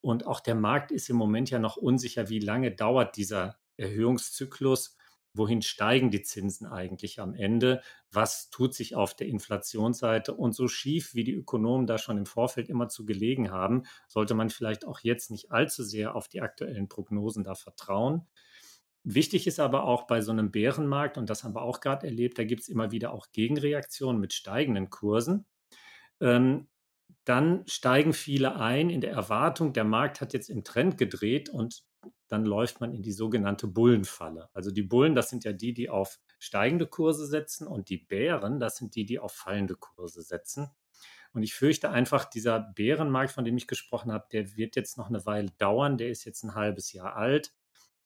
Und 0.00 0.26
auch 0.26 0.40
der 0.40 0.54
Markt 0.54 0.92
ist 0.92 1.10
im 1.10 1.16
Moment 1.16 1.50
ja 1.50 1.58
noch 1.58 1.76
unsicher, 1.76 2.28
wie 2.28 2.38
lange 2.38 2.70
dauert 2.70 3.16
dieser 3.16 3.58
Erhöhungszyklus. 3.76 4.96
Wohin 5.34 5.62
steigen 5.62 6.10
die 6.10 6.22
Zinsen 6.22 6.66
eigentlich 6.66 7.20
am 7.20 7.34
Ende? 7.34 7.82
Was 8.10 8.50
tut 8.50 8.74
sich 8.74 8.96
auf 8.96 9.14
der 9.14 9.28
Inflationsseite? 9.28 10.34
Und 10.34 10.52
so 10.52 10.68
schief, 10.68 11.14
wie 11.14 11.24
die 11.24 11.34
Ökonomen 11.34 11.86
da 11.86 11.98
schon 11.98 12.18
im 12.18 12.26
Vorfeld 12.26 12.68
immer 12.68 12.88
zu 12.88 13.04
gelegen 13.04 13.50
haben, 13.50 13.84
sollte 14.08 14.34
man 14.34 14.50
vielleicht 14.50 14.84
auch 14.86 15.00
jetzt 15.00 15.30
nicht 15.30 15.52
allzu 15.52 15.84
sehr 15.84 16.14
auf 16.16 16.28
die 16.28 16.40
aktuellen 16.40 16.88
Prognosen 16.88 17.44
da 17.44 17.54
vertrauen. 17.54 18.26
Wichtig 19.04 19.46
ist 19.46 19.60
aber 19.60 19.84
auch 19.84 20.06
bei 20.06 20.20
so 20.20 20.32
einem 20.32 20.50
Bärenmarkt, 20.50 21.18
und 21.18 21.30
das 21.30 21.44
haben 21.44 21.54
wir 21.54 21.62
auch 21.62 21.80
gerade 21.80 22.06
erlebt, 22.06 22.38
da 22.38 22.44
gibt 22.44 22.62
es 22.62 22.68
immer 22.68 22.90
wieder 22.90 23.12
auch 23.12 23.30
Gegenreaktionen 23.32 24.20
mit 24.20 24.32
steigenden 24.32 24.90
Kursen. 24.90 25.46
Ähm, 26.20 26.68
dann 27.24 27.66
steigen 27.66 28.12
viele 28.12 28.56
ein 28.56 28.90
in 28.90 29.00
der 29.00 29.12
Erwartung, 29.12 29.72
der 29.72 29.84
Markt 29.84 30.20
hat 30.20 30.32
jetzt 30.32 30.48
im 30.48 30.64
Trend 30.64 30.98
gedreht 30.98 31.48
und 31.48 31.84
dann 32.28 32.44
läuft 32.44 32.80
man 32.80 32.92
in 32.92 33.02
die 33.02 33.12
sogenannte 33.12 33.66
Bullenfalle. 33.66 34.50
Also 34.52 34.70
die 34.70 34.82
Bullen, 34.82 35.14
das 35.14 35.30
sind 35.30 35.44
ja 35.44 35.52
die, 35.52 35.72
die 35.72 35.88
auf 35.88 36.18
steigende 36.38 36.86
Kurse 36.86 37.26
setzen 37.26 37.66
und 37.66 37.88
die 37.88 37.98
Bären, 37.98 38.60
das 38.60 38.76
sind 38.76 38.94
die, 38.94 39.06
die 39.06 39.18
auf 39.18 39.32
fallende 39.32 39.74
Kurse 39.74 40.22
setzen. 40.22 40.70
Und 41.32 41.42
ich 41.42 41.54
fürchte 41.54 41.90
einfach, 41.90 42.24
dieser 42.24 42.60
Bärenmarkt, 42.60 43.32
von 43.32 43.44
dem 43.44 43.56
ich 43.56 43.66
gesprochen 43.66 44.12
habe, 44.12 44.26
der 44.32 44.56
wird 44.56 44.76
jetzt 44.76 44.96
noch 44.96 45.08
eine 45.08 45.24
Weile 45.26 45.50
dauern. 45.58 45.98
Der 45.98 46.08
ist 46.08 46.24
jetzt 46.24 46.42
ein 46.42 46.54
halbes 46.54 46.92
Jahr 46.92 47.16
alt, 47.16 47.54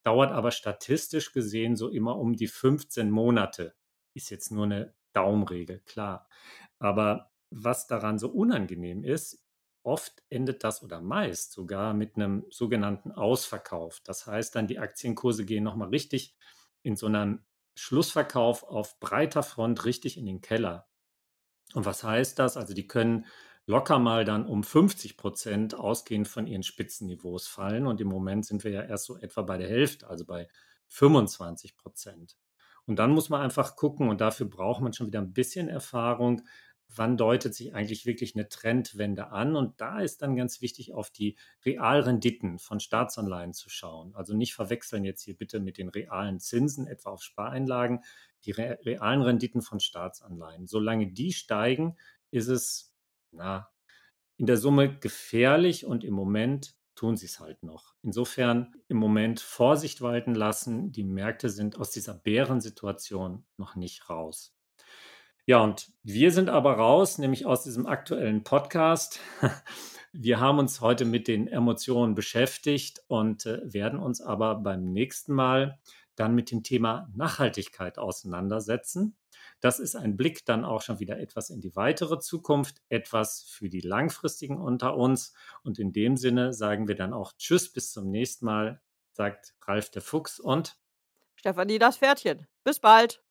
dauert 0.03 0.33
aber 0.33 0.51
statistisch 0.51 1.33
gesehen 1.33 1.77
so 1.77 1.89
immer 1.89 2.19
um 2.19 2.35
die 2.35 2.49
15 2.49 3.11
Monate. 3.11 3.75
Ist 4.15 4.31
jetzt 4.31 4.51
nur 4.51 4.65
eine 4.65 4.95
Daumenregel, 5.13 5.81
klar. 5.81 6.29
Aber 6.79 7.32
was 7.55 7.87
daran 7.87 8.19
so 8.19 8.29
unangenehm 8.29 9.05
ist, 9.05 9.43
Oft 9.85 10.23
endet 10.29 10.63
das 10.63 10.83
oder 10.83 11.01
meist 11.01 11.53
sogar 11.53 11.93
mit 11.93 12.15
einem 12.15 12.45
sogenannten 12.51 13.11
Ausverkauf. 13.11 14.01
Das 14.05 14.27
heißt 14.27 14.55
dann, 14.55 14.69
die 14.69 14.79
Aktienkurse 14.79 15.45
gehen 15.45 15.65
nochmal 15.65 15.89
richtig 15.89 16.37
in 16.83 16.95
so 16.95 17.07
einem 17.07 17.45
Schlussverkauf 17.75 18.63
auf 18.63 19.01
breiter 19.01 19.43
Front 19.43 19.85
richtig 19.85 20.19
in 20.19 20.27
den 20.27 20.41
Keller. 20.41 20.87
Und 21.75 21.85
was 21.85 22.05
heißt 22.05 22.39
das? 22.39 22.57
Also 22.57 22.75
die 22.75 22.87
können 22.87 23.27
locker 23.67 23.99
mal 23.99 24.25
dann 24.25 24.47
um 24.47 24.63
50 24.63 25.17
Prozent 25.17 25.75
ausgehend 25.75 26.29
von 26.29 26.47
ihren 26.47 26.63
Spitzenniveaus 26.63 27.49
fallen. 27.49 27.89
Und 27.89 28.01
im 28.01 28.09
Moment 28.09 28.47
sind 28.47 28.63
wir 28.63 28.71
ja 28.71 28.83
erst 28.83 29.07
so 29.07 29.17
etwa 29.17 29.43
bei 29.43 29.59
der 29.59 29.69
Hälfte, 29.69 30.07
also 30.07 30.25
bei 30.25 30.47
25 30.89 31.77
Prozent. 31.77 32.37
Und 32.85 32.99
dann 32.99 33.13
muss 33.13 33.31
man 33.31 33.41
einfach 33.41 33.75
gucken, 33.75 34.09
und 34.09 34.21
dafür 34.21 34.47
braucht 34.47 34.81
man 34.81 34.93
schon 34.93 35.09
wieder 35.09 35.21
ein 35.21 35.33
bisschen 35.33 35.69
Erfahrung, 35.69 36.43
wann 36.89 37.17
deutet 37.17 37.55
sich 37.55 37.75
eigentlich 37.75 38.07
wirklich 38.07 38.35
eine 38.35 38.49
Trendwende 38.49 39.29
an? 39.29 39.57
Und 39.57 39.81
da 39.81 40.01
ist 40.01 40.23
dann 40.23 40.37
ganz 40.37 40.61
wichtig, 40.61 40.93
auf 40.93 41.11
die 41.11 41.37
Realrenditen 41.65 42.59
von 42.59 42.81
Staatsanleihen 42.81 43.55
zu 43.55 43.71
schauen. 43.71 44.15
Also 44.15 44.35
nicht 44.35 44.55
verwechseln 44.55 45.05
jetzt 45.05 45.23
hier 45.23 45.37
bitte 45.37 45.61
mit 45.61 45.79
den 45.79 45.89
realen 45.89 46.41
Zinsen, 46.41 46.87
etwa 46.87 47.11
auf 47.11 47.23
Spareinlagen, 47.23 48.01
die 48.45 48.53
realen 48.53 49.23
Renditen 49.23 49.63
von 49.63 49.81
Staatsanleihen. 49.81 50.67
Solange 50.67 51.13
die 51.13 51.33
steigen, 51.33 51.97
ist 52.31 52.49
es 52.49 52.95
na, 53.31 53.71
in 54.37 54.47
der 54.47 54.57
Summe 54.57 54.99
gefährlich 54.99 55.87
und 55.87 56.05
im 56.05 56.15
Moment 56.15 56.75
tun 56.95 57.17
sie 57.17 57.27
es 57.27 57.41
halt 57.41 57.63
noch. 57.63 57.95
Insofern 58.03 58.75
im 58.89 58.97
Moment 58.97 59.41
Vorsicht 59.41 60.01
walten 60.03 60.35
lassen. 60.35 60.93
Die 60.93 61.05
Märkte 61.05 61.49
sind 61.49 61.79
aus 61.79 61.91
dieser 61.91 62.15
Bärensituation 62.15 63.45
noch 63.57 63.77
nicht 63.77 64.11
raus. 64.11 64.55
Ja, 65.45 65.61
und 65.61 65.91
wir 66.05 66.31
sind 66.31 66.49
aber 66.49 66.75
raus, 66.75 67.19
nämlich 67.19 67.47
aus 67.47 67.65
diesem 67.65 67.87
aktuellen 67.87 68.45
Podcast. 68.45 69.19
Wir 70.15 70.41
haben 70.41 70.59
uns 70.59 70.83
heute 70.83 71.07
mit 71.07 71.27
den 71.27 71.49
Emotionen 71.49 72.15
beschäftigt 72.15 73.03
und 73.09 73.47
äh, 73.47 73.61
werden 73.65 73.99
uns 73.99 74.21
aber 74.21 74.57
beim 74.57 74.93
nächsten 74.93 75.33
Mal 75.33 75.81
dann 76.17 76.35
mit 76.35 76.51
dem 76.51 76.63
Thema 76.63 77.09
Nachhaltigkeit 77.15 77.99
auseinandersetzen. 77.99 79.17
Das 79.61 79.81
ist 79.81 79.97
ein 79.97 80.19
Blick 80.19 80.45
dann 80.45 80.67
auch 80.67 80.83
schon 80.83 81.01
wieder 81.01 81.19
etwas 81.19 81.49
in 81.49 81.63
die 81.63 81.75
weitere 81.77 82.21
Zukunft, 82.21 82.83
etwas 82.91 83.43
für 83.43 83.71
die 83.71 83.81
langfristigen 83.81 84.61
unter 84.61 84.97
uns. 84.97 85.33
Und 85.65 85.79
in 85.79 85.95
dem 85.95 86.19
Sinne 86.19 86.53
sagen 86.53 86.89
wir 86.89 86.95
dann 86.95 87.15
auch 87.15 87.33
Tschüss, 87.39 87.73
bis 87.73 87.91
zum 87.91 88.11
nächsten 88.11 88.45
Mal, 88.45 88.83
sagt 89.13 89.55
Ralf 89.63 89.91
der 89.91 90.03
Fuchs 90.03 90.39
und 90.39 90.77
Stefanie 91.37 91.79
das 91.79 91.97
Pferdchen. 91.97 92.47
Bis 92.65 92.79
bald. 92.79 93.23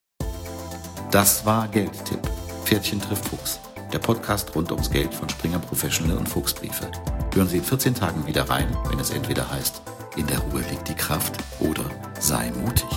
Das 1.12 1.46
war 1.46 1.68
Geldtipp. 1.68 2.22
Pferdchen 2.64 3.02
trifft 3.02 3.28
Fuchs. 3.28 3.60
Der 3.92 4.00
Podcast 4.00 4.56
rund 4.56 4.72
ums 4.72 4.90
Geld 4.90 5.14
von 5.14 5.28
Springer 5.28 5.60
Professional 5.60 6.18
und 6.18 6.30
Fuchsbriefe. 6.30 6.90
Hören 7.34 7.50
Sie 7.50 7.58
in 7.58 7.66
14 7.66 7.94
Tagen 7.94 8.26
wieder 8.26 8.50
rein, 8.50 8.78
wenn 8.88 8.98
es 8.98 9.10
entweder 9.10 9.52
heißt, 9.52 9.82
in 10.16 10.26
der 10.28 10.40
Ruhe 10.40 10.62
liegt 10.70 10.88
die 10.88 10.96
Kraft 10.96 11.36
oder 11.60 11.84
sei 12.18 12.50
mutig. 12.64 12.88